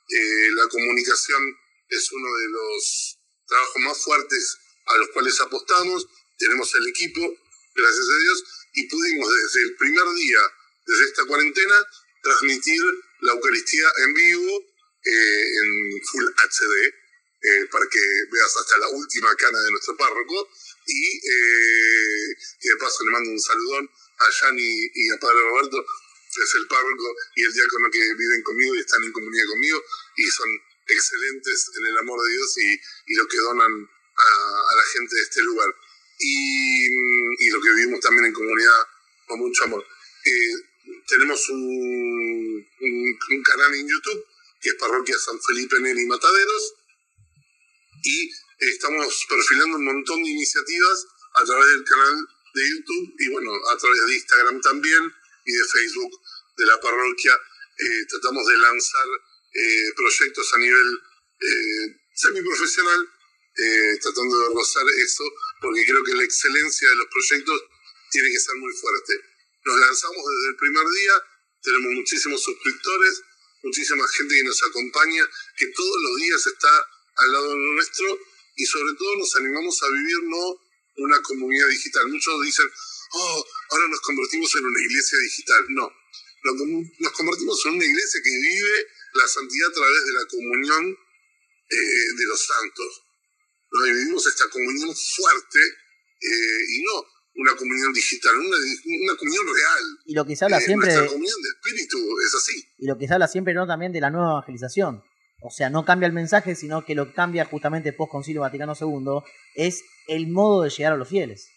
eh, 0.09 0.49
la 0.55 0.67
comunicación 0.67 1.57
es 1.89 2.11
uno 2.11 2.37
de 2.37 2.47
los 2.49 3.19
trabajos 3.47 3.81
más 3.81 4.03
fuertes 4.03 4.57
a 4.85 4.97
los 4.97 5.09
cuales 5.09 5.39
apostamos. 5.41 6.07
Tenemos 6.37 6.73
el 6.75 6.87
equipo, 6.87 7.21
gracias 7.75 8.05
a 8.05 8.21
Dios, 8.21 8.43
y 8.73 8.87
pudimos 8.87 9.29
desde 9.35 9.63
el 9.63 9.75
primer 9.75 10.13
día, 10.15 10.39
desde 10.85 11.05
esta 11.05 11.25
cuarentena, 11.25 11.75
transmitir 12.21 12.81
la 13.21 13.33
Eucaristía 13.33 13.87
en 14.05 14.13
vivo 14.13 14.63
eh, 15.05 15.43
en 15.61 16.01
Full 16.11 16.25
HD, 16.25 16.93
eh, 17.41 17.65
para 17.71 17.85
que 17.87 17.99
veas 18.31 18.57
hasta 18.57 18.77
la 18.77 18.89
última 18.89 19.33
cana 19.35 19.59
de 19.61 19.71
nuestro 19.71 19.95
párroco. 19.97 20.49
Y, 20.85 21.19
de 21.19 22.75
paso 22.77 23.03
le 23.05 23.11
mando 23.11 23.29
un 23.29 23.39
saludón 23.39 23.89
a 24.17 24.25
Yanni 24.41 24.89
y 24.93 25.11
a 25.11 25.19
Padre 25.19 25.41
Roberto, 25.41 25.85
es 26.35 26.55
el 26.55 26.67
párroco 26.67 27.15
y 27.35 27.43
el 27.43 27.53
diácono 27.53 27.89
que 27.91 27.99
viven 27.99 28.43
conmigo 28.43 28.75
y 28.75 28.79
están 28.79 29.03
en 29.03 29.11
comunidad 29.11 29.45
conmigo, 29.47 29.83
y 30.17 30.23
son 30.27 30.49
excelentes 30.87 31.71
en 31.77 31.85
el 31.87 31.97
amor 31.99 32.21
de 32.23 32.31
Dios 32.31 32.57
y, 32.57 33.13
y 33.13 33.15
lo 33.15 33.27
que 33.27 33.37
donan 33.37 33.71
a, 33.71 34.71
a 34.71 34.75
la 34.75 34.83
gente 34.93 35.15
de 35.15 35.21
este 35.21 35.43
lugar. 35.43 35.69
Y, 36.19 37.45
y 37.45 37.49
lo 37.49 37.61
que 37.61 37.73
vivimos 37.73 38.01
también 38.01 38.25
en 38.25 38.33
comunidad 38.33 38.87
con 39.25 39.39
mucho 39.39 39.63
amor. 39.63 39.85
Eh, 40.25 40.53
tenemos 41.07 41.49
un, 41.49 42.67
un, 42.81 43.19
un 43.31 43.43
canal 43.43 43.73
en 43.75 43.87
YouTube 43.87 44.25
que 44.59 44.69
es 44.69 44.75
Parroquia 44.75 45.17
San 45.17 45.39
Felipe 45.41 45.79
Neri 45.79 46.05
Mataderos 46.05 46.73
y 48.03 48.29
estamos 48.59 49.25
perfilando 49.29 49.77
un 49.77 49.85
montón 49.85 50.23
de 50.23 50.29
iniciativas 50.29 51.07
a 51.35 51.45
través 51.45 51.67
del 51.67 51.83
canal 51.83 52.27
de 52.53 52.69
YouTube 52.69 53.15
y 53.19 53.29
bueno, 53.29 53.51
a 53.71 53.77
través 53.77 54.05
de 54.07 54.15
Instagram 54.15 54.61
también 54.61 55.13
y 55.49 55.53
de 55.57 55.65
Facebook 55.65 56.13
de 56.57 56.65
la 56.65 56.79
parroquia. 56.79 57.33
Eh, 57.33 58.05
tratamos 58.07 58.45
de 58.45 58.57
lanzar 58.57 59.07
eh, 59.53 59.89
proyectos 59.95 60.53
a 60.53 60.57
nivel 60.57 60.89
eh, 61.41 61.85
semiprofesional, 62.13 63.01
eh, 63.57 63.97
tratando 64.01 64.37
de 64.37 64.53
rozar 64.53 64.85
eso, 64.97 65.23
porque 65.61 65.85
creo 65.85 66.03
que 66.03 66.13
la 66.13 66.23
excelencia 66.23 66.89
de 66.89 66.95
los 66.95 67.07
proyectos 67.07 67.63
tiene 68.11 68.31
que 68.31 68.39
ser 68.39 68.55
muy 68.55 68.73
fuerte. 68.73 69.13
Nos 69.65 69.79
lanzamos 69.79 70.23
desde 70.23 70.49
el 70.49 70.55
primer 70.57 70.87
día, 70.87 71.13
tenemos 71.61 71.91
muchísimos 71.93 72.43
suscriptores, 72.43 73.21
muchísima 73.63 74.07
gente 74.07 74.35
que 74.35 74.43
nos 74.43 74.63
acompaña, 74.63 75.23
que 75.57 75.67
todos 75.67 75.97
los 76.03 76.17
días 76.17 76.47
está 76.47 76.87
al 77.15 77.33
lado 77.33 77.55
nuestro 77.55 78.19
y 78.55 78.65
sobre 78.65 78.93
todo 78.97 79.15
nos 79.17 79.35
animamos 79.35 79.83
a 79.83 79.89
vivir 79.89 80.23
no 80.23 80.61
una 80.97 81.21
comunidad 81.21 81.67
digital. 81.67 82.07
Muchos 82.07 82.41
dicen, 82.43 82.65
oh, 83.11 83.45
ahora 83.71 83.87
nos 83.87 84.01
convertimos 84.01 84.55
en 84.55 84.65
una 84.65 84.81
iglesia 84.81 85.17
digital. 85.19 85.65
No, 85.69 85.91
nos 86.99 87.11
convertimos 87.13 87.65
en 87.65 87.73
una 87.73 87.85
iglesia 87.85 88.21
que 88.23 88.29
vive 88.29 88.87
la 89.13 89.27
santidad 89.27 89.69
a 89.69 89.73
través 89.73 90.05
de 90.05 90.13
la 90.13 90.25
comunión 90.27 90.97
eh, 91.69 92.07
de 92.17 92.25
los 92.25 92.45
santos. 92.45 93.03
¿no? 93.71 93.87
Y 93.87 93.93
vivimos 93.93 94.25
esta 94.25 94.49
comunión 94.49 94.95
fuerte 94.95 95.59
eh, 96.21 96.63
y 96.69 96.83
no 96.83 97.05
una 97.35 97.55
comunión 97.55 97.93
digital, 97.93 98.35
una, 98.35 98.57
una 99.03 99.17
comunión 99.17 99.45
real. 99.45 99.83
Y 100.05 100.13
lo 100.13 100.25
que 100.25 100.35
se 100.35 100.45
habla 100.45 100.57
Eh, 100.57 100.61
siempre 100.61 100.87
nuestra 100.87 101.03
de, 101.03 101.07
comunión 101.07 101.41
de 101.41 101.49
espíritu 101.49 101.97
es 102.25 102.35
así. 102.35 102.67
y 102.77 102.87
lo 102.87 102.97
que 102.97 103.07
se 103.07 103.13
habla 103.13 103.27
siempre 103.27 103.53
no 103.53 103.65
también 103.65 103.91
de 103.93 104.01
la 104.01 104.09
nueva 104.09 104.31
evangelización. 104.31 105.03
O 105.41 105.49
sea, 105.49 105.69
no 105.69 105.85
cambia 105.85 106.07
el 106.07 106.13
mensaje, 106.13 106.55
sino 106.55 106.83
que 106.83 106.95
lo 106.95 107.07
que 107.07 107.13
cambia 107.13 107.45
justamente 107.45 107.93
post 107.93 108.11
Concilio 108.11 108.41
Vaticano 108.41 108.73
II 108.79 109.21
es 109.55 109.83
el 110.07 110.27
modo 110.27 110.63
de 110.63 110.69
llegar 110.69 110.93
a 110.93 110.97
los 110.97 111.07
fieles. 111.07 111.49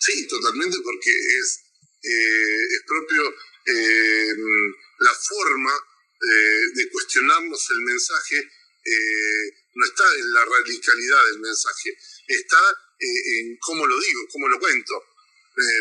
Sí, 0.00 0.26
totalmente, 0.26 0.78
porque 0.82 1.10
es, 1.10 1.60
eh, 2.02 2.64
es 2.72 2.82
propio 2.86 3.22
eh, 3.66 4.34
la 4.98 5.14
forma 5.14 5.74
eh, 5.76 6.62
de 6.74 6.90
cuestionarnos 6.90 7.70
el 7.70 7.80
mensaje, 7.82 8.50
no 9.74 9.84
está 9.84 10.04
en 10.16 10.32
la 10.32 10.44
radicalidad 10.46 11.26
del 11.26 11.40
mensaje, 11.40 11.90
está 12.26 12.58
en 12.98 13.58
cómo 13.58 13.86
lo 13.86 14.00
digo, 14.00 14.26
cómo 14.32 14.48
lo 14.48 14.58
cuento, 14.58 15.04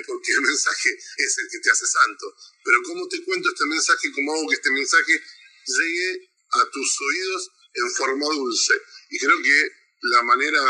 porque 0.05 0.33
el 0.33 0.41
mensaje 0.41 0.89
es 0.89 1.37
el 1.37 1.49
que 1.49 1.59
te 1.59 1.71
hace 1.71 1.85
santo, 1.87 2.35
pero 2.63 2.77
cómo 2.83 3.07
te 3.07 3.23
cuento 3.23 3.49
este 3.49 3.65
mensaje, 3.65 4.11
cómo 4.13 4.33
hago 4.33 4.49
que 4.49 4.55
este 4.55 4.71
mensaje 4.71 5.13
llegue 5.65 6.29
a 6.51 6.69
tus 6.69 7.01
oídos 7.01 7.51
en 7.73 7.89
forma 7.91 8.25
dulce. 8.25 8.73
Y 9.09 9.17
creo 9.17 9.41
que 9.41 9.71
la 10.01 10.23
manera 10.23 10.61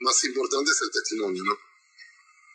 más 0.00 0.24
importante 0.24 0.72
es 0.72 0.82
el 0.82 0.90
testimonio, 0.90 1.44
¿no? 1.44 1.58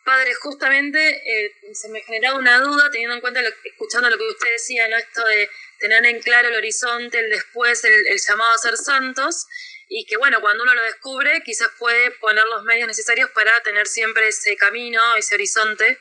Padre, 0.10 0.34
justamente 0.34 1.00
eh, 1.00 1.56
se 1.72 1.88
me 1.90 2.02
generaba 2.02 2.40
una 2.40 2.58
duda 2.58 2.90
teniendo 2.90 3.14
en 3.14 3.22
cuenta, 3.22 3.42
escuchando 3.64 4.10
lo 4.10 4.18
que 4.18 4.28
usted 4.28 4.52
decía, 4.54 4.88
¿no? 4.88 4.98
Esto 4.98 5.24
de 5.24 5.48
tener 5.78 6.04
en 6.04 6.20
claro 6.20 6.48
el 6.48 6.56
horizonte, 6.56 7.20
el 7.20 7.30
después, 7.30 7.84
el, 7.84 8.08
el 8.08 8.20
llamado 8.20 8.52
a 8.52 8.58
ser 8.58 8.76
santos, 8.76 9.46
y 9.88 10.08
que 10.08 10.18
bueno, 10.18 10.42
cuando 10.42 10.64
uno 10.64 10.74
lo 10.74 10.82
descubre, 10.82 11.44
quizás 11.46 11.70
puede 11.78 12.10
poner 12.10 12.44
los 12.46 12.64
medios 12.64 12.88
necesarios 12.88 13.30
para 13.36 13.52
tener 13.62 13.86
siempre 13.86 14.30
ese 14.30 14.56
camino, 14.56 15.00
ese 15.16 15.36
horizonte. 15.36 16.00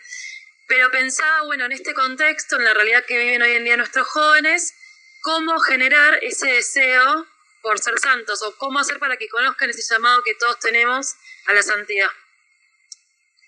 Pero 0.68 0.90
pensaba, 0.90 1.42
bueno, 1.42 1.66
en 1.66 1.72
este 1.72 1.92
contexto, 1.92 2.56
en 2.56 2.64
la 2.64 2.72
realidad 2.72 3.04
que 3.04 3.18
viven 3.18 3.42
hoy 3.42 3.52
en 3.52 3.64
día 3.64 3.76
nuestros 3.76 4.08
jóvenes, 4.08 4.72
cómo 5.20 5.60
generar 5.60 6.18
ese 6.22 6.46
deseo 6.50 7.26
por 7.60 7.78
ser 7.78 7.98
santos, 7.98 8.40
o 8.40 8.56
cómo 8.56 8.78
hacer 8.78 8.98
para 8.98 9.18
que 9.18 9.28
conozcan 9.28 9.68
ese 9.68 9.82
llamado 9.82 10.22
que 10.22 10.34
todos 10.36 10.58
tenemos 10.60 11.14
a 11.44 11.52
la 11.52 11.62
santidad. 11.62 12.08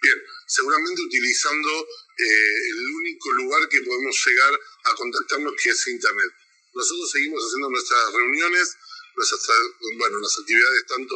Bien, 0.02 0.39
seguramente 0.50 1.00
utilizando 1.02 1.88
eh, 2.18 2.68
el 2.70 2.86
único 2.96 3.32
lugar 3.32 3.68
que 3.68 3.80
podemos 3.82 4.16
llegar 4.26 4.52
a 4.84 4.94
contactarnos, 4.94 5.54
que 5.62 5.70
es 5.70 5.86
Internet. 5.86 6.32
Nosotros 6.74 7.10
seguimos 7.10 7.42
haciendo 7.44 7.70
nuestras 7.70 8.12
reuniones, 8.12 8.76
nuestras, 9.16 9.40
bueno, 9.96 10.18
las 10.18 10.38
actividades 10.38 10.86
tanto 10.86 11.14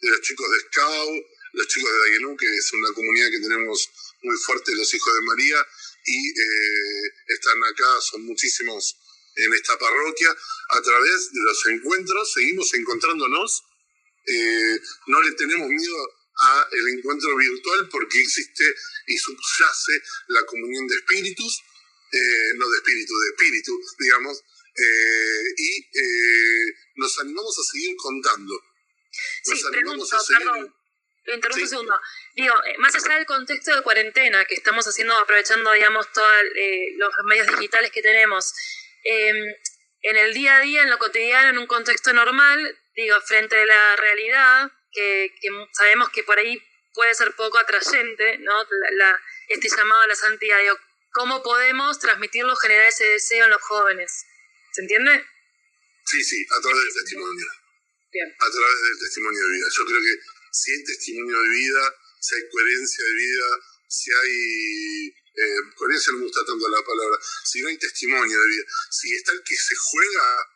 de 0.00 0.10
los 0.10 0.20
chicos 0.20 0.46
de 0.50 0.60
Scout, 0.60 1.24
los 1.52 1.66
chicos 1.68 1.90
de 1.90 1.98
Dayenú, 1.98 2.36
que 2.36 2.46
es 2.46 2.72
una 2.72 2.92
comunidad 2.92 3.30
que 3.30 3.40
tenemos 3.40 3.88
muy 4.22 4.36
fuerte 4.36 4.74
los 4.76 4.92
hijos 4.94 5.14
de 5.14 5.20
María 5.22 5.66
y 6.04 6.28
eh, 6.30 7.12
están 7.28 7.64
acá, 7.64 8.00
son 8.00 8.24
muchísimos 8.24 8.96
en 9.34 9.52
esta 9.52 9.78
parroquia. 9.78 10.36
A 10.70 10.80
través 10.80 11.32
de 11.32 11.40
los 11.40 11.66
encuentros 11.66 12.32
seguimos 12.32 12.72
encontrándonos. 12.74 13.64
Eh, 14.26 14.80
no 15.06 15.22
le 15.22 15.32
tenemos 15.32 15.68
miedo 15.68 16.15
a 16.38 16.68
el 16.72 16.88
encuentro 16.98 17.36
virtual 17.36 17.88
porque 17.90 18.20
existe 18.20 18.64
y 19.06 19.16
subyace 19.16 19.92
la 20.28 20.44
comunión 20.44 20.86
de 20.86 20.96
espíritus, 20.96 21.62
eh, 22.12 22.52
no 22.56 22.68
de 22.68 22.76
espíritu, 22.78 23.14
de 23.18 23.28
espíritu, 23.28 23.80
digamos, 23.98 24.44
y 25.56 25.86
nos 26.96 27.18
animamos 27.20 27.58
a 27.58 27.62
seguir 27.62 27.96
contando. 27.96 28.54
Nos 29.46 29.64
animamos 29.64 30.12
a 30.12 30.20
seguir 30.20 30.72
interrumpo 31.34 31.62
un 31.62 31.68
segundo. 31.68 32.00
Digo, 32.34 32.54
eh, 32.64 32.76
más 32.78 32.94
allá 32.94 33.16
del 33.16 33.26
contexto 33.26 33.74
de 33.74 33.82
cuarentena 33.82 34.44
que 34.44 34.54
estamos 34.54 34.86
haciendo, 34.86 35.16
aprovechando, 35.16 35.72
digamos, 35.72 36.10
todos 36.12 36.28
eh, 36.54 36.92
los 36.96 37.12
medios 37.24 37.46
digitales 37.48 37.90
que 37.90 38.02
tenemos, 38.02 38.52
em, 39.04 39.54
en 40.02 40.16
el 40.16 40.34
día 40.34 40.56
a 40.56 40.60
día, 40.60 40.82
en 40.82 40.90
lo 40.90 40.98
cotidiano, 40.98 41.48
en 41.48 41.58
un 41.58 41.66
contexto 41.66 42.12
normal, 42.12 42.78
digo, 42.94 43.16
frente 43.22 43.60
a 43.60 43.66
la 43.66 43.96
realidad, 43.96 44.72
que, 44.96 45.30
sabemos 45.72 46.08
que 46.10 46.22
por 46.22 46.38
ahí 46.38 46.60
puede 46.94 47.14
ser 47.14 47.34
poco 47.34 47.58
atrayente, 47.58 48.38
¿no? 48.38 48.66
La, 48.92 49.20
este 49.48 49.68
llamado 49.68 50.00
a 50.00 50.06
la 50.06 50.16
santidad, 50.16 50.58
digo, 50.60 50.78
¿cómo 51.12 51.42
podemos 51.42 51.98
transmitirlo, 51.98 52.56
generar 52.56 52.88
ese 52.88 53.04
deseo 53.04 53.44
en 53.44 53.50
los 53.50 53.62
jóvenes? 53.62 54.24
¿Se 54.72 54.82
entiende? 54.82 55.24
Sí, 56.06 56.22
sí, 56.24 56.46
a 56.50 56.60
través 56.60 56.84
del 56.84 56.94
testimonio. 56.94 57.46
Bien. 58.12 58.34
A 58.38 58.50
través 58.50 58.82
del 58.82 58.98
testimonio 59.00 59.42
de 59.42 59.52
vida. 59.52 59.66
Yo 59.76 59.84
creo 59.84 60.00
que 60.00 60.20
si 60.52 60.72
hay 60.72 60.84
testimonio 60.84 61.40
de 61.42 61.48
vida, 61.48 61.94
si 62.20 62.34
hay 62.34 62.48
coherencia 62.50 63.04
de 63.04 63.14
vida, 63.14 63.46
si 63.88 64.10
hay... 64.12 65.14
Eh, 65.36 65.60
coherencia 65.74 66.12
no 66.12 66.20
me 66.20 66.24
gusta 66.24 66.40
tanto 66.46 66.66
la 66.66 66.82
palabra, 66.82 67.18
si 67.44 67.60
no 67.60 67.68
hay 67.68 67.76
testimonio 67.76 68.40
de 68.40 68.48
vida, 68.48 68.64
si 68.90 69.14
está 69.14 69.32
el 69.32 69.42
que 69.44 69.54
se 69.54 69.74
juega, 69.76 70.48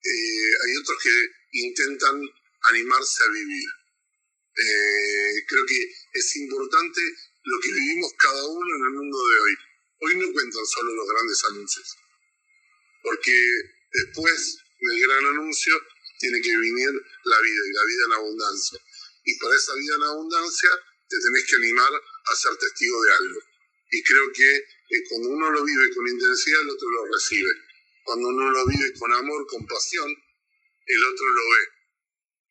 eh, 0.00 0.52
hay 0.64 0.76
otros 0.76 0.96
que 1.02 1.10
intentan 1.58 2.22
animarse 2.62 3.24
a 3.24 3.32
vivir. 3.32 3.68
Eh, 4.58 5.44
creo 5.46 5.66
que 5.66 5.94
es 6.14 6.36
importante 6.36 7.00
lo 7.44 7.60
que 7.60 7.72
vivimos 7.72 8.12
cada 8.18 8.46
uno 8.46 8.76
en 8.76 8.82
el 8.84 8.90
mundo 8.90 9.18
de 9.18 9.40
hoy. 9.40 9.56
Hoy 10.00 10.16
no 10.16 10.32
cuentan 10.32 10.66
solo 10.66 10.94
los 10.94 11.08
grandes 11.08 11.44
anuncios, 11.50 11.96
porque 13.02 13.34
después 13.92 14.58
del 14.80 15.00
gran 15.00 15.24
anuncio 15.26 15.74
tiene 16.18 16.40
que 16.40 16.56
venir 16.56 16.90
la 17.24 17.40
vida 17.40 17.62
y 17.66 17.72
la 17.72 17.84
vida 17.84 18.04
en 18.06 18.12
abundancia 18.12 18.78
y 19.28 19.38
para 19.38 19.54
esa 19.54 19.74
vida 19.74 19.94
en 19.94 20.02
abundancia 20.04 20.70
te 21.06 21.16
tenés 21.20 21.44
que 21.44 21.56
animar 21.56 21.92
a 21.92 22.34
ser 22.34 22.56
testigo 22.56 23.02
de 23.02 23.12
algo. 23.12 23.40
Y 23.90 24.02
creo 24.02 24.32
que 24.32 24.56
eh, 24.56 25.04
cuando 25.08 25.28
uno 25.28 25.50
lo 25.50 25.64
vive 25.64 25.94
con 25.94 26.08
intensidad, 26.08 26.62
el 26.62 26.70
otro 26.70 26.88
lo 26.88 27.12
recibe. 27.12 27.50
Cuando 28.04 28.28
uno 28.28 28.50
lo 28.50 28.66
vive 28.66 28.92
con 28.98 29.12
amor, 29.12 29.46
con 29.46 29.66
pasión, 29.66 30.08
el 30.86 31.04
otro 31.04 31.26
lo 31.26 31.42
ve. 31.44 31.68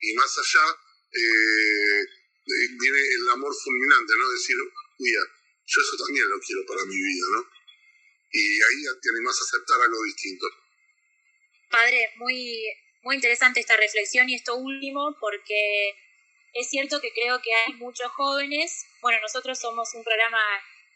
Y 0.01 0.13
más 0.13 0.37
allá 0.37 0.77
eh, 1.11 2.01
viene 2.79 2.99
el 2.99 3.29
amor 3.33 3.53
fulminante, 3.53 4.13
¿no? 4.17 4.29
Decir, 4.29 4.55
mira, 4.99 5.21
yo 5.65 5.81
eso 5.81 5.97
también 6.05 6.29
lo 6.29 6.39
quiero 6.39 6.65
para 6.65 6.85
mi 6.85 6.95
vida, 6.95 7.25
¿no? 7.35 7.45
Y 8.31 8.61
ahí 8.61 8.83
te 9.01 9.09
animás 9.09 9.39
a 9.39 9.43
aceptar 9.43 9.81
algo 9.81 10.03
distinto. 10.03 10.45
Padre, 11.69 12.11
muy, 12.17 12.63
muy 13.03 13.15
interesante 13.15 13.59
esta 13.59 13.77
reflexión 13.77 14.29
y 14.29 14.35
esto 14.35 14.55
último, 14.55 15.15
porque 15.19 15.93
es 16.53 16.69
cierto 16.69 16.99
que 17.01 17.11
creo 17.11 17.41
que 17.41 17.53
hay 17.53 17.73
muchos 17.73 18.09
jóvenes, 18.11 18.85
bueno, 19.01 19.19
nosotros 19.21 19.59
somos 19.59 19.93
un 19.93 20.03
programa 20.03 20.39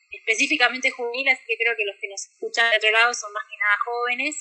específicamente 0.10 0.92
juvenil, 0.92 1.30
así 1.30 1.44
que 1.48 1.58
creo 1.58 1.76
que 1.76 1.86
los 1.86 1.96
que 2.00 2.08
nos 2.08 2.26
escuchan 2.26 2.72
de 2.72 2.78
otro 2.78 2.92
lado 2.92 3.14
son 3.14 3.32
más 3.34 3.44
que 3.50 3.58
nada 3.58 3.78
jóvenes, 3.86 4.36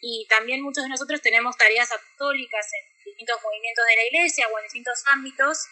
y 0.00 0.26
también 0.28 0.62
muchos 0.62 0.84
de 0.84 0.90
nosotros 0.90 1.20
tenemos 1.20 1.56
tareas 1.56 1.90
apostólicas 1.92 2.66
en 2.72 2.89
distintos 3.20 3.42
movimientos 3.44 3.84
de 3.86 3.96
la 3.96 4.06
iglesia 4.06 4.48
o 4.48 4.58
en 4.58 4.64
distintos 4.64 5.04
ámbitos, 5.12 5.68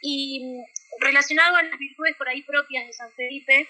y 0.00 0.40
mm, 0.44 0.64
relacionado 1.00 1.56
a 1.56 1.62
las 1.62 1.78
virtudes 1.78 2.16
por 2.16 2.28
ahí 2.28 2.42
propias 2.42 2.86
de 2.86 2.92
San 2.92 3.12
Felipe, 3.12 3.68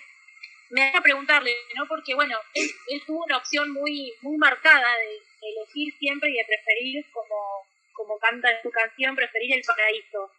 me 0.71 0.89
a 0.89 1.01
preguntarle, 1.01 1.55
¿no? 1.77 1.87
Porque, 1.89 2.15
bueno, 2.15 2.39
él, 2.55 2.71
tuvo 3.07 3.25
una 3.25 3.37
opción 3.37 3.71
muy, 3.73 4.13
muy 4.23 4.37
marcada 4.37 4.97
de 4.97 5.23
elegir 5.49 5.95
siempre 5.99 6.31
y 6.31 6.35
de 6.35 6.45
preferir, 6.45 7.05
como, 7.13 7.67
como 7.93 8.19
canta 8.19 8.51
en 8.51 8.63
su 8.63 8.71
canción, 8.71 9.15
preferir 9.15 9.55
el 9.55 9.63
paraíso. 9.63 10.31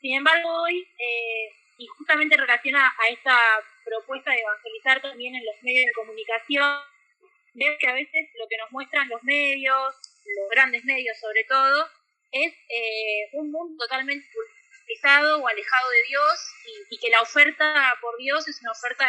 Sin 0.00 0.16
embargo, 0.16 0.62
hoy, 0.62 0.80
eh, 0.98 1.52
y 1.78 1.86
justamente 1.86 2.34
en 2.34 2.40
relación 2.40 2.76
a, 2.76 2.94
esta 3.10 3.38
propuesta 3.84 4.30
de 4.30 4.40
evangelizar 4.40 5.02
también 5.02 5.34
en 5.34 5.44
los 5.44 5.62
medios 5.62 5.86
de 5.86 5.92
comunicación, 5.92 6.80
veo 7.54 7.76
que 7.78 7.88
a 7.88 7.94
veces 7.94 8.28
lo 8.38 8.46
que 8.48 8.56
nos 8.56 8.72
muestran 8.72 9.08
los 9.08 9.22
medios, 9.22 9.94
los 10.36 10.50
grandes 10.50 10.84
medios 10.84 11.18
sobre 11.18 11.44
todo, 11.44 11.88
es 12.44 12.52
eh, 12.68 13.28
un 13.32 13.50
mundo 13.50 13.84
totalmente 13.84 14.26
pulverizado 14.32 15.40
o 15.40 15.48
alejado 15.48 15.90
de 15.90 16.02
Dios 16.08 16.52
y, 16.90 16.98
que 16.98 17.10
la 17.10 17.20
oferta 17.20 17.96
por 18.00 18.16
Dios 18.18 18.46
es 18.48 18.60
una 18.60 18.72
oferta, 18.72 19.06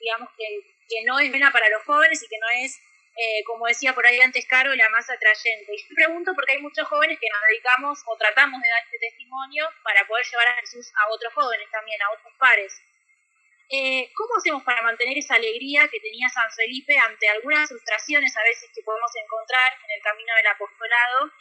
digamos, 0.00 0.28
que, 0.36 0.44
que 0.88 1.04
no 1.04 1.18
es 1.18 1.30
buena 1.30 1.52
para 1.52 1.68
los 1.68 1.82
jóvenes 1.84 2.22
y 2.22 2.28
que 2.28 2.38
no 2.38 2.48
es 2.64 2.80
eh, 3.14 3.44
como 3.44 3.66
decía 3.66 3.94
por 3.94 4.06
ahí 4.06 4.20
antes 4.20 4.46
Caro, 4.46 4.74
la 4.74 4.88
más 4.88 5.08
atrayente. 5.10 5.74
Y 5.74 5.78
yo 5.78 5.94
pregunto 5.94 6.32
porque 6.34 6.52
hay 6.52 6.62
muchos 6.62 6.88
jóvenes 6.88 7.18
que 7.20 7.28
nos 7.28 7.40
dedicamos 7.48 8.02
o 8.06 8.16
tratamos 8.16 8.60
de 8.62 8.68
dar 8.68 8.82
este 8.84 8.98
testimonio 8.98 9.68
para 9.84 10.06
poder 10.06 10.24
llevar 10.24 10.48
a 10.48 10.60
Jesús 10.60 10.90
a 10.96 11.10
otros 11.10 11.32
jóvenes 11.34 11.68
también, 11.70 12.00
a 12.02 12.10
otros 12.12 12.32
pares. 12.38 12.80
Eh, 13.68 14.10
¿Cómo 14.14 14.36
hacemos 14.36 14.62
para 14.64 14.82
mantener 14.82 15.16
esa 15.16 15.34
alegría 15.34 15.88
que 15.88 16.00
tenía 16.00 16.28
San 16.28 16.50
Felipe 16.52 16.96
ante 16.98 17.28
algunas 17.28 17.68
frustraciones 17.68 18.36
a 18.36 18.42
veces 18.42 18.70
que 18.74 18.82
podemos 18.82 19.10
encontrar 19.16 19.72
en 19.84 19.96
el 19.96 20.02
camino 20.02 20.34
del 20.36 20.46
apostolado? 20.46 21.32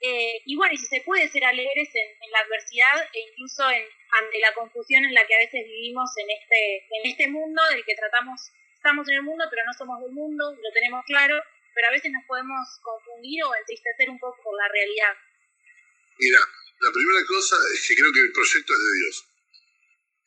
Eh, 0.00 0.42
y 0.44 0.56
bueno, 0.56 0.74
y 0.74 0.76
si 0.76 0.86
se 0.86 1.02
puede 1.02 1.28
ser 1.28 1.44
alegres 1.44 1.88
en, 1.94 2.30
la 2.30 2.40
adversidad 2.40 3.08
e 3.12 3.20
incluso 3.30 3.70
en, 3.70 3.82
ante 4.20 4.38
la 4.40 4.52
confusión 4.52 5.04
en 5.04 5.14
la 5.14 5.26
que 5.26 5.34
a 5.34 5.38
veces 5.38 5.64
vivimos 5.64 6.10
en 6.18 6.30
este, 6.30 6.76
en 6.76 7.02
este 7.10 7.28
mundo 7.28 7.62
del 7.70 7.84
que 7.84 7.94
tratamos 7.94 8.52
estamos 8.76 9.08
en 9.08 9.14
el 9.14 9.22
mundo, 9.22 9.44
pero 9.50 9.66
no 9.66 9.72
somos 9.74 9.98
del 10.00 10.12
mundo, 10.12 10.44
lo 10.52 10.70
tenemos 10.72 11.02
claro, 11.06 11.34
pero 11.74 11.88
a 11.88 11.90
veces 11.90 12.12
nos 12.12 12.22
podemos 12.28 12.62
confundir 12.82 13.42
o 13.42 13.50
entristecer 13.56 14.10
un 14.10 14.20
poco 14.20 14.38
por 14.44 14.54
la 14.54 14.68
realidad. 14.68 15.14
Mira, 16.18 16.40
la 16.80 16.92
primera 16.92 17.26
cosa 17.26 17.56
es 17.74 17.82
que 17.82 17.96
creo 17.96 18.12
que 18.12 18.20
el 18.20 18.32
proyecto 18.32 18.72
es 18.72 18.78
de 18.78 18.94
Dios. 18.94 19.16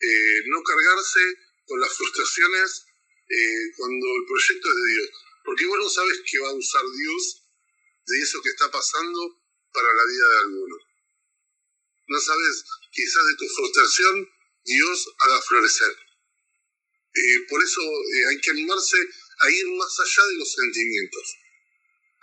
Eh, 0.02 0.40
no 0.52 0.64
cargarse 0.64 1.24
con 1.66 1.80
las 1.80 1.96
frustraciones 1.96 2.86
eh, 3.30 3.72
cuando 3.78 4.06
el 4.06 4.26
proyecto 4.28 4.68
es 4.68 4.76
de 4.76 4.90
Dios. 4.92 5.10
Porque 5.46 5.66
vos 5.66 5.80
no 5.80 5.90
sabes 5.90 6.22
qué 6.26 6.40
va 6.40 6.50
a 6.50 6.60
usar 6.60 6.84
Dios 6.84 7.48
de 8.06 8.20
eso 8.20 8.42
que 8.42 8.50
está 8.50 8.70
pasando 8.70 9.39
para 9.74 9.94
la 9.94 10.06
vida 10.06 10.30
de 10.30 10.40
alguno. 10.46 10.76
No 12.08 12.20
sabes, 12.20 12.64
quizás 12.92 13.26
de 13.28 13.36
tu 13.38 13.48
frustración 13.54 14.30
Dios 14.64 15.10
haga 15.20 15.42
florecer. 15.42 15.92
Eh, 17.14 17.46
por 17.50 17.64
eso 17.64 17.82
eh, 17.82 18.26
hay 18.30 18.42
que 18.42 18.52
animarse 18.52 18.98
a 18.98 19.50
ir 19.50 19.68
más 19.78 20.00
allá 20.00 20.28
de 20.28 20.38
los 20.38 20.52
sentimientos, 20.54 21.38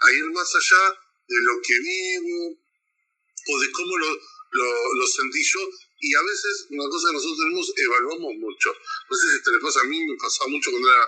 a 0.01 0.13
ir 0.13 0.25
más 0.27 0.55
allá 0.55 1.01
de 1.29 1.41
lo 1.43 1.61
que 1.63 1.79
vivo 1.79 2.59
o 3.49 3.61
de 3.61 3.71
cómo 3.73 3.97
lo, 3.97 4.21
lo, 4.95 5.07
sentí 5.07 5.43
yo. 5.43 5.61
Y 6.01 6.15
a 6.15 6.23
veces 6.23 6.67
una 6.71 6.89
cosa 6.89 7.09
que 7.09 7.15
nosotros 7.15 7.39
tenemos, 7.39 7.73
evaluamos 7.77 8.35
mucho. 8.37 8.73
No 9.11 9.17
sé 9.17 9.37
si 9.37 9.43
te 9.43 9.51
le 9.53 9.59
pasa 9.59 9.81
a 9.81 9.85
mí, 9.85 10.05
me 10.05 10.17
pasaba 10.17 10.51
mucho 10.51 10.71
cuando 10.71 10.89
era 10.89 11.05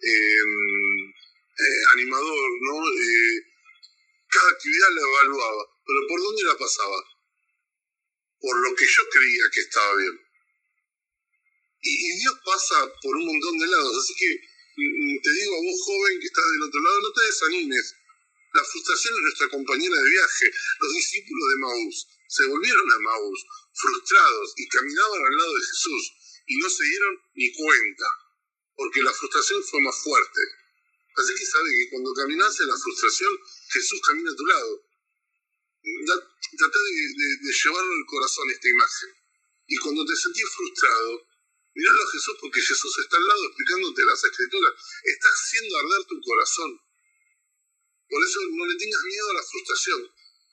em, 0.00 1.10
eh, 1.10 1.84
animador, 1.94 2.50
¿no? 2.62 2.82
cada 4.30 4.50
actividad 4.50 4.90
la 4.92 5.00
evaluaba, 5.00 5.64
pero 5.88 6.00
¿por 6.06 6.20
dónde 6.20 6.42
la 6.44 6.58
pasaba? 6.58 7.00
Por 8.38 8.54
lo 8.60 8.76
que 8.76 8.84
yo 8.84 9.02
creía 9.08 9.44
que 9.50 9.60
estaba 9.60 9.96
bien. 9.96 10.20
Y, 11.80 12.18
Dios 12.20 12.34
pasa 12.44 12.92
por 13.00 13.16
un 13.16 13.24
montón 13.24 13.58
de 13.58 13.66
lados. 13.66 13.96
Así 13.96 14.12
que 14.12 14.28
mm, 14.76 15.16
te 15.22 15.30
digo 15.32 15.56
a 15.56 15.62
vos, 15.64 15.80
joven, 15.80 16.20
que 16.20 16.26
estás 16.26 16.44
del 16.52 16.68
otro 16.68 16.80
lado, 16.82 17.00
no 17.00 17.12
te 17.12 17.24
desanimes. 17.24 17.94
La 18.52 18.64
frustración 18.64 19.14
es 19.14 19.20
nuestra 19.22 19.48
compañera 19.48 19.96
de 19.96 20.10
viaje. 20.10 20.46
Los 20.80 20.92
discípulos 20.92 21.48
de 21.48 21.56
Maús 21.56 22.06
se 22.28 22.46
volvieron 22.46 22.92
a 22.92 22.98
Maús 23.00 23.46
frustrados 23.72 24.52
y 24.56 24.68
caminaban 24.68 25.24
al 25.24 25.36
lado 25.38 25.54
de 25.54 25.64
Jesús 25.64 26.12
y 26.48 26.56
no 26.58 26.68
se 26.68 26.84
dieron 26.84 27.14
ni 27.34 27.52
cuenta, 27.52 28.08
porque 28.76 29.02
la 29.02 29.12
frustración 29.12 29.62
fue 29.64 29.80
más 29.80 29.96
fuerte. 30.02 30.40
Así 31.16 31.34
que 31.34 31.46
sabe 31.46 31.70
que 31.70 31.90
cuando 31.90 32.12
caminas 32.12 32.60
en 32.60 32.68
la 32.68 32.76
frustración, 32.76 33.32
Jesús 33.72 34.00
camina 34.06 34.30
a 34.30 34.36
tu 34.36 34.46
lado. 34.46 34.87
Trata 36.06 36.78
de, 36.78 37.52
llevarlo 37.52 37.92
al 37.92 38.06
corazón 38.06 38.50
esta 38.50 38.68
imagen. 38.68 39.10
Y 39.66 39.76
cuando 39.76 40.04
te 40.04 40.16
sentís 40.16 40.48
frustrado, 40.56 41.28
Miralo 41.78 42.02
a 42.02 42.10
Jesús 42.10 42.34
porque 42.40 42.60
Jesús 42.60 42.90
está 42.98 43.16
al 43.16 43.28
lado 43.28 43.44
explicándote 43.46 44.02
las 44.02 44.24
escrituras. 44.24 44.72
Está 45.04 45.28
haciendo 45.28 45.78
arder 45.78 46.02
tu 46.08 46.20
corazón. 46.22 46.80
Por 48.10 48.18
eso 48.18 48.40
no 48.50 48.66
le 48.66 48.74
tengas 48.74 49.04
miedo 49.04 49.30
a 49.30 49.34
la 49.34 49.42
frustración, 49.44 50.00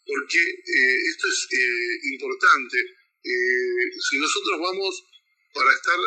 porque 0.06 0.38
eh, 0.38 0.98
esto 1.10 1.26
es 1.26 1.48
eh, 1.50 2.14
importante. 2.14 2.78
Eh, 2.78 3.86
si 3.98 4.20
nosotros 4.20 4.60
vamos 4.60 5.04
para 5.52 5.74
estar 5.74 5.98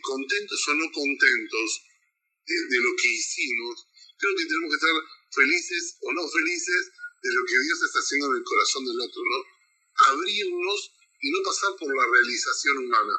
contentos 0.00 0.68
o 0.68 0.74
no 0.74 0.90
contentos 0.90 1.68
de, 2.46 2.80
lo 2.80 2.96
que 2.96 3.08
hicimos, 3.08 3.76
creo 4.16 4.36
que 4.38 4.46
tenemos 4.46 4.70
que 4.70 4.80
estar 4.80 4.96
felices 5.36 5.98
o 6.00 6.12
no 6.14 6.28
felices 6.30 6.92
de 7.22 7.30
lo 7.30 7.44
que 7.46 7.58
Dios 7.58 7.82
está 7.82 7.98
haciendo 8.00 8.26
en 8.30 8.36
el 8.38 8.44
corazón 8.44 8.84
del 8.84 9.00
otro, 9.00 9.22
¿no? 9.22 9.38
Abrirnos 10.10 10.92
y 11.20 11.30
no 11.30 11.38
pasar 11.44 11.70
por 11.78 11.88
la 11.94 12.06
realización 12.10 12.78
humana, 12.78 13.14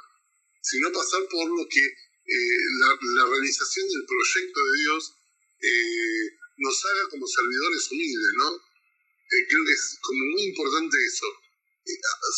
sino 0.62 0.91
pasar 0.91 1.24
por 1.30 1.47
lo 1.47 1.68
que 1.68 1.86
eh, 1.86 2.66
la, 2.80 3.26
realización 3.26 3.88
del 3.88 4.06
proyecto 4.06 4.60
de 4.64 4.78
Dios 4.80 5.14
eh, 5.62 6.38
nos 6.58 6.86
haga 6.86 7.10
como 7.10 7.28
servidores 7.28 7.91
humildes, 7.91 8.34
¿no? 8.38 8.56
Eh, 8.56 9.47
creo 9.49 9.66
que 9.66 9.74
es 9.74 9.97
como 10.01 10.26
muy 10.26 10.43
importante 10.43 10.97
eso, 11.06 11.28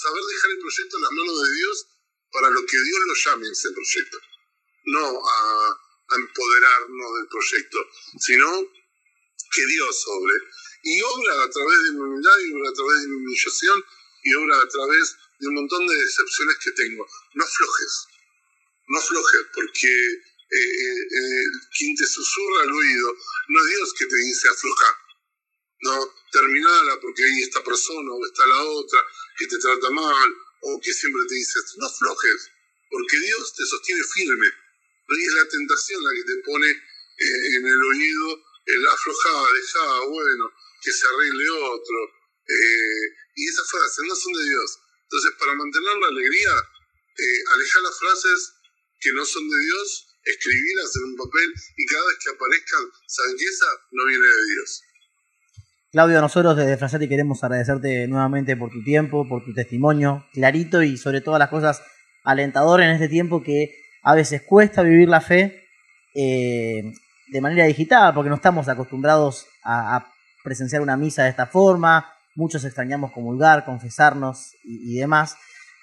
saber 0.01 0.23
dejar 0.23 0.51
el 0.51 0.59
proyecto 0.59 0.97
en 0.97 1.03
las 1.03 1.11
manos 1.11 1.43
de 1.43 1.55
Dios 1.55 1.87
para 2.31 2.49
lo 2.49 2.65
que 2.65 2.77
Dios 2.77 2.99
lo 3.05 3.13
llame 3.13 3.49
ese 3.49 3.71
proyecto, 3.71 4.17
no 4.85 5.21
a, 5.27 5.81
empoderarnos 6.17 7.15
del 7.17 7.27
proyecto, 7.27 7.79
sino 8.19 8.61
que 9.51 9.65
Dios 9.65 10.05
obre. 10.07 10.35
Y 10.85 11.01
obra 11.01 11.43
a 11.43 11.49
través 11.49 11.83
de 11.83 11.91
mi 11.93 11.99
humildad, 11.99 12.37
y 12.45 12.53
obra 12.53 12.69
a 12.69 12.73
través 12.73 13.01
de 13.01 13.07
mi 13.07 13.15
humillación, 13.15 13.83
y 14.21 14.33
obra 14.35 14.61
a 14.61 14.67
través 14.67 15.17
de 15.39 15.47
un 15.47 15.55
montón 15.55 15.87
de 15.87 15.95
decepciones 15.95 16.57
que 16.63 16.71
tengo. 16.73 17.07
No 17.33 17.43
aflojes, 17.43 18.07
no 18.87 18.99
aflojes, 18.99 19.41
porque 19.55 19.89
eh, 19.89 20.57
eh, 20.57 21.01
eh, 21.09 21.45
quien 21.75 21.95
te 21.95 22.05
susurra 22.05 22.63
al 22.63 22.71
oído 22.71 23.17
no 23.47 23.59
es 23.61 23.67
Dios 23.75 23.93
que 23.97 24.05
te 24.05 24.15
dice 24.15 24.47
aflojar. 24.47 24.95
No, 25.81 26.13
terminala 26.31 26.99
porque 27.01 27.23
hay 27.23 27.41
esta 27.41 27.63
persona 27.63 28.11
o 28.11 28.25
está 28.25 28.45
la 28.45 28.63
otra 28.63 28.99
que 29.39 29.47
te 29.47 29.57
trata 29.57 29.89
mal 29.89 30.35
o 30.61 30.79
que 30.81 30.93
siempre 30.93 31.21
te 31.27 31.33
dice 31.33 31.59
no 31.77 31.87
aflojes, 31.87 32.51
porque 32.91 33.19
Dios 33.21 33.55
te 33.55 33.65
sostiene 33.65 34.03
firme. 34.03 34.47
Y 35.09 35.25
es 35.25 35.33
la 35.33 35.47
tentación 35.49 36.03
la 36.03 36.11
que 36.11 36.23
te 36.23 36.35
pone 36.45 36.69
en 36.69 37.65
el 37.65 37.83
oído 37.83 38.45
el 38.65 38.87
aflojada, 38.87 39.47
dejada, 39.53 39.99
bueno, 40.07 40.51
que 40.85 40.93
se 40.93 41.07
arregle 41.09 41.49
otro. 41.49 41.97
y 43.35 43.41
esas 43.49 43.67
frases 43.67 44.05
no 44.05 44.15
son 44.15 44.33
de 44.33 44.45
Dios. 44.45 44.69
Entonces, 45.09 45.31
para 45.39 45.55
mantener 45.55 45.95
la 45.97 46.07
alegría, 46.13 46.53
alejar 47.53 47.81
las 47.81 47.97
frases 47.97 48.53
que 48.99 49.11
no 49.13 49.25
son 49.25 49.49
de 49.49 49.59
Dios, 49.65 49.87
escribirlas 50.23 50.95
en 50.95 51.03
un 51.09 51.15
papel 51.17 51.49
y 51.77 51.85
cada 51.85 52.05
vez 52.05 52.17
que 52.21 52.29
aparezcan, 52.31 52.83
saben 53.07 53.37
que 53.37 53.45
esa 53.45 53.65
no 53.91 54.05
viene 54.05 54.25
de 54.25 54.45
Dios. 54.53 54.81
Claudio, 55.91 56.21
nosotros 56.21 56.57
desde 56.57 56.77
Frasati 56.77 57.07
queremos 57.07 57.43
agradecerte 57.43 58.07
nuevamente 58.07 58.57
por 58.57 58.69
tu 58.69 58.83
tiempo, 58.83 59.27
por 59.29 59.45
tu 59.45 59.53
testimonio, 59.53 60.27
clarito 60.33 60.83
y 60.83 60.97
sobre 60.97 61.21
todas 61.21 61.39
las 61.39 61.49
cosas 61.49 61.81
alentador 62.23 62.81
en 62.81 62.91
este 62.91 63.07
tiempo 63.07 63.41
que 63.41 63.73
a 64.03 64.13
veces 64.13 64.41
cuesta 64.41 64.83
vivir 64.83 65.07
la 65.07 65.21
fe 65.21 65.69
eh, 66.13 66.83
de 67.31 67.41
manera 67.41 67.65
digital, 67.65 68.13
porque 68.13 68.29
no 68.29 68.35
estamos 68.35 68.67
acostumbrados 68.67 69.47
a, 69.63 70.11
presenciar 70.45 70.81
una 70.81 70.95
misa 70.95 71.23
de 71.23 71.29
esta 71.29 71.47
forma, 71.47 72.13
muchos 72.35 72.63
extrañamos 72.63 73.11
comulgar, 73.11 73.65
confesarnos 73.65 74.53
y 74.63 74.95
demás 74.95 75.35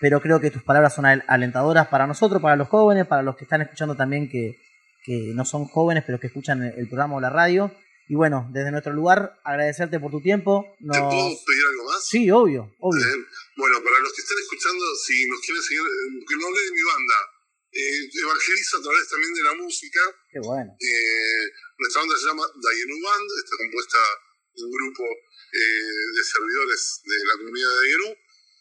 pero 0.03 0.21
creo 0.21 0.41
que 0.41 0.51
tus 0.51 0.65
palabras 0.65 0.97
son 0.97 1.07
alentadoras 1.07 1.87
para 1.87 2.09
nosotros, 2.09 2.43
para 2.43 2.57
los 2.57 2.67
jóvenes, 2.67 3.07
para 3.07 3.23
los 3.23 3.37
que 3.37 3.45
están 3.45 3.63
escuchando 3.63 3.95
también 3.95 4.29
que, 4.29 4.59
que 5.07 5.31
no 5.31 5.45
son 5.45 5.67
jóvenes, 5.67 6.03
pero 6.05 6.19
que 6.19 6.27
escuchan 6.27 6.61
el, 6.61 6.89
programa 6.89 7.15
o 7.15 7.21
la 7.21 7.31
radio. 7.31 7.71
Y 8.09 8.17
bueno, 8.17 8.51
desde 8.51 8.73
nuestro 8.73 8.93
lugar, 8.93 9.39
agradecerte 9.45 10.01
por 10.01 10.11
tu 10.11 10.21
tiempo. 10.21 10.67
¿Te 10.75 10.99
puedo 10.99 11.31
pedir 11.47 11.65
algo 11.71 11.85
más? 11.87 12.03
Sí, 12.03 12.29
obvio, 12.33 12.75
obvio. 12.83 13.07
bueno, 13.57 13.79
para 13.79 13.99
los 14.03 14.13
que 14.13 14.23
están 14.27 14.39
escuchando, 14.43 14.83
si 15.07 15.23
nos 15.31 15.39
quieren 15.39 15.63
seguir, 15.63 15.87
eh, 15.87 16.19
que 16.27 16.35
no 16.35 16.47
hable 16.51 16.63
de 16.67 16.73
mi 16.75 16.83
banda, 16.83 17.19
eh, 17.71 18.03
evangelizo 18.27 18.79
a 18.79 18.83
través 18.83 19.07
también 19.07 19.35
de 19.39 19.43
la 19.47 19.55
música. 19.55 20.01
Qué 20.35 20.41
bueno. 20.43 20.75
Eh, 20.83 21.43
nuestra 21.79 22.03
banda 22.03 22.15
se 22.19 22.27
llama 22.27 22.43
Dayenu 22.59 22.99
Band, 23.07 23.29
está 23.39 23.55
compuesta 23.55 23.99
un 24.55 24.71
grupo 24.71 25.05
eh, 25.05 26.07
de 26.17 26.25
servidores 26.25 27.01
de 27.05 27.17
la 27.25 27.37
comunidad 27.39 27.69
de 27.69 27.77
Dayenu 27.77 28.17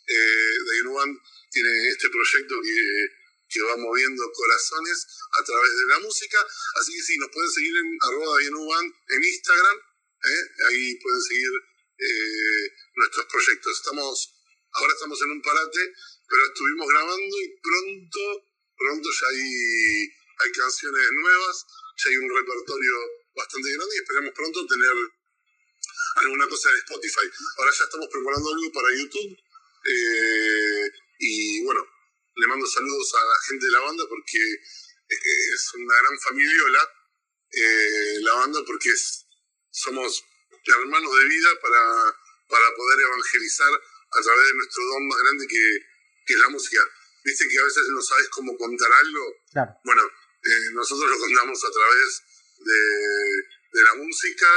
eh, 0.07 1.19
tiene 1.51 1.89
este 1.89 2.09
proyecto 2.09 2.55
que, 2.61 3.07
que, 3.49 3.61
va 3.61 3.75
moviendo 3.77 4.23
corazones 4.31 5.07
a 5.39 5.43
través 5.43 5.71
de 5.71 5.85
la 5.87 5.99
música. 5.99 6.37
Así 6.79 6.93
que 6.93 7.03
sí, 7.03 7.17
nos 7.17 7.29
pueden 7.29 7.51
seguir 7.51 7.75
en 7.77 7.97
arroba 8.01 8.41
en 8.41 9.23
Instagram. 9.23 9.77
¿eh? 10.23 10.43
Ahí 10.69 10.95
pueden 10.95 11.21
seguir 11.21 11.51
eh, 11.99 12.73
nuestros 12.95 13.25
proyectos. 13.25 13.77
Estamos, 13.77 14.33
ahora 14.73 14.93
estamos 14.93 15.21
en 15.21 15.31
un 15.31 15.41
parate, 15.41 15.93
pero 16.27 16.45
estuvimos 16.45 16.87
grabando 16.87 17.35
y 17.41 17.47
pronto, 17.61 18.47
pronto 18.77 19.09
ya 19.11 19.27
hay, 19.27 20.09
hay 20.39 20.51
canciones 20.51 21.11
nuevas, 21.11 21.65
ya 21.97 22.09
hay 22.09 22.17
un 22.17 22.29
repertorio 22.35 22.95
bastante 23.35 23.73
grande 23.73 23.95
y 23.95 23.99
esperamos 23.99 24.33
pronto 24.33 24.67
tener 24.67 24.95
alguna 26.31 26.47
cosa 26.47 26.69
en 26.69 26.77
Spotify. 26.77 27.27
Ahora 27.57 27.71
ya 27.77 27.83
estamos 27.83 28.07
preparando 28.07 28.49
algo 28.49 28.71
para 28.71 28.95
YouTube 28.95 29.37
eh, 29.83 30.91
y 31.19 31.63
bueno, 31.65 31.85
le 32.35 32.47
mando 32.47 32.65
saludos 32.65 33.13
a 33.15 33.25
la 33.25 33.37
gente 33.47 33.65
de 33.65 33.71
la 33.71 33.79
banda 33.79 34.03
porque 34.07 34.39
eh, 34.39 35.53
es 35.53 35.73
una 35.75 35.95
gran 35.95 36.19
familiola 36.19 36.89
eh, 37.51 38.19
la 38.21 38.33
banda 38.33 38.59
porque 38.65 38.89
es, 38.89 39.27
somos 39.71 40.23
hermanos 40.63 41.11
de 41.19 41.25
vida 41.25 41.49
para, 41.61 41.83
para 42.47 42.75
poder 42.75 42.99
evangelizar 43.01 43.73
a 43.73 44.21
través 44.21 44.47
de 44.47 44.53
nuestro 44.55 44.85
don 44.85 45.07
más 45.07 45.19
grande 45.19 45.47
que, 45.47 45.79
que 46.25 46.33
es 46.33 46.39
la 46.39 46.49
música. 46.49 46.79
Viste 47.25 47.47
que 47.49 47.59
a 47.59 47.65
veces 47.65 47.83
no 47.89 48.01
sabes 48.01 48.29
cómo 48.29 48.57
contar 48.57 48.89
algo. 49.03 49.35
Bueno, 49.83 50.03
nosotros 50.73 51.09
lo 51.09 51.19
contamos 51.19 51.63
a 51.63 51.71
través 51.71 52.23
de, 52.57 52.81
de 53.73 53.83
la 53.83 53.95
música, 53.95 54.47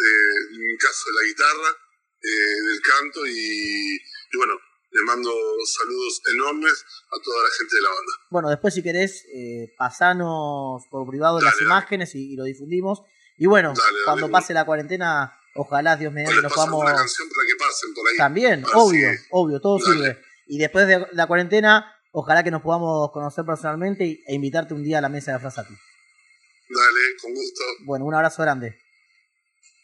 de, 0.00 0.54
en 0.56 0.62
mi 0.62 0.76
caso 0.76 1.04
de 1.06 1.14
la 1.20 1.28
guitarra, 1.28 1.76
del 2.22 2.80
canto 2.82 3.26
y, 3.26 3.96
y 3.96 4.36
bueno, 4.36 4.54
le 4.92 5.02
mando 5.02 5.30
saludos 5.66 6.20
enormes 6.34 6.84
a 7.06 7.22
toda 7.22 7.42
la 7.44 7.50
gente 7.56 7.76
de 7.76 7.82
la 7.82 7.88
banda. 7.88 8.12
Bueno, 8.30 8.50
después 8.50 8.74
si 8.74 8.82
querés, 8.82 9.24
eh, 9.32 9.72
pasanos 9.78 10.82
por 10.90 11.08
privado 11.08 11.40
las 11.40 11.60
imágenes 11.60 12.14
y, 12.14 12.34
lo 12.36 12.44
difundimos. 12.44 13.02
Y 13.38 13.46
bueno, 13.46 13.72
cuando 14.04 14.30
pase 14.30 14.52
la 14.52 14.66
cuarentena, 14.66 15.32
ojalá 15.54 15.96
Dios 15.96 16.12
nos 16.12 16.52
podamos... 16.52 16.82
Una 16.82 16.94
canción 16.94 17.28
para 17.28 17.46
que 17.46 17.54
pasen 17.58 17.94
por 17.94 18.08
ahí. 18.08 18.16
También, 18.16 18.64
obvio, 18.74 19.08
obvio, 19.30 19.60
todo 19.60 19.78
sirve. 19.78 20.20
Y 20.46 20.58
después 20.58 20.86
de 20.86 21.06
la 21.12 21.26
cuarentena, 21.26 21.94
ojalá 22.12 22.42
que 22.42 22.50
nos 22.50 22.62
podamos 22.62 23.10
conocer 23.12 23.44
personalmente 23.44 24.22
e 24.26 24.34
invitarte 24.34 24.74
un 24.74 24.82
día 24.82 24.98
a 24.98 25.00
la 25.00 25.08
mesa 25.08 25.32
de 25.32 25.38
Frasati. 25.38 25.72
Dale, 25.72 27.16
con 27.22 27.32
gusto. 27.32 27.62
Bueno, 27.84 28.04
un 28.04 28.14
abrazo 28.14 28.42
grande. 28.42 28.78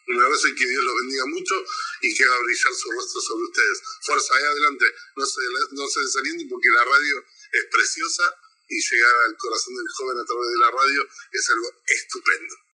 Un 0.08 0.20
abrazo 0.20 0.48
y 0.48 0.54
que 0.54 0.66
Dios 0.66 0.82
los 0.84 0.96
bendiga 0.96 1.26
mucho 1.26 1.54
y 2.02 2.14
que 2.14 2.24
haga 2.24 2.38
brillar 2.42 2.74
su 2.74 2.90
rostro 2.92 3.20
sobre 3.20 3.44
ustedes. 3.44 3.82
Fuerza, 4.02 4.34
ahí 4.36 4.44
adelante, 4.44 4.86
no 5.16 5.26
se, 5.26 5.40
no 5.72 5.88
se 5.88 6.00
desalienten 6.00 6.48
porque 6.48 6.68
la 6.70 6.84
radio 6.84 7.24
es 7.52 7.64
preciosa 7.70 8.22
y 8.68 8.80
llegar 8.80 9.14
al 9.26 9.36
corazón 9.36 9.74
del 9.74 9.88
joven 9.88 10.18
a 10.18 10.24
través 10.24 10.48
de 10.50 10.58
la 10.58 10.70
radio 10.70 11.08
es 11.32 11.50
algo 11.50 11.82
estupendo. 11.86 12.56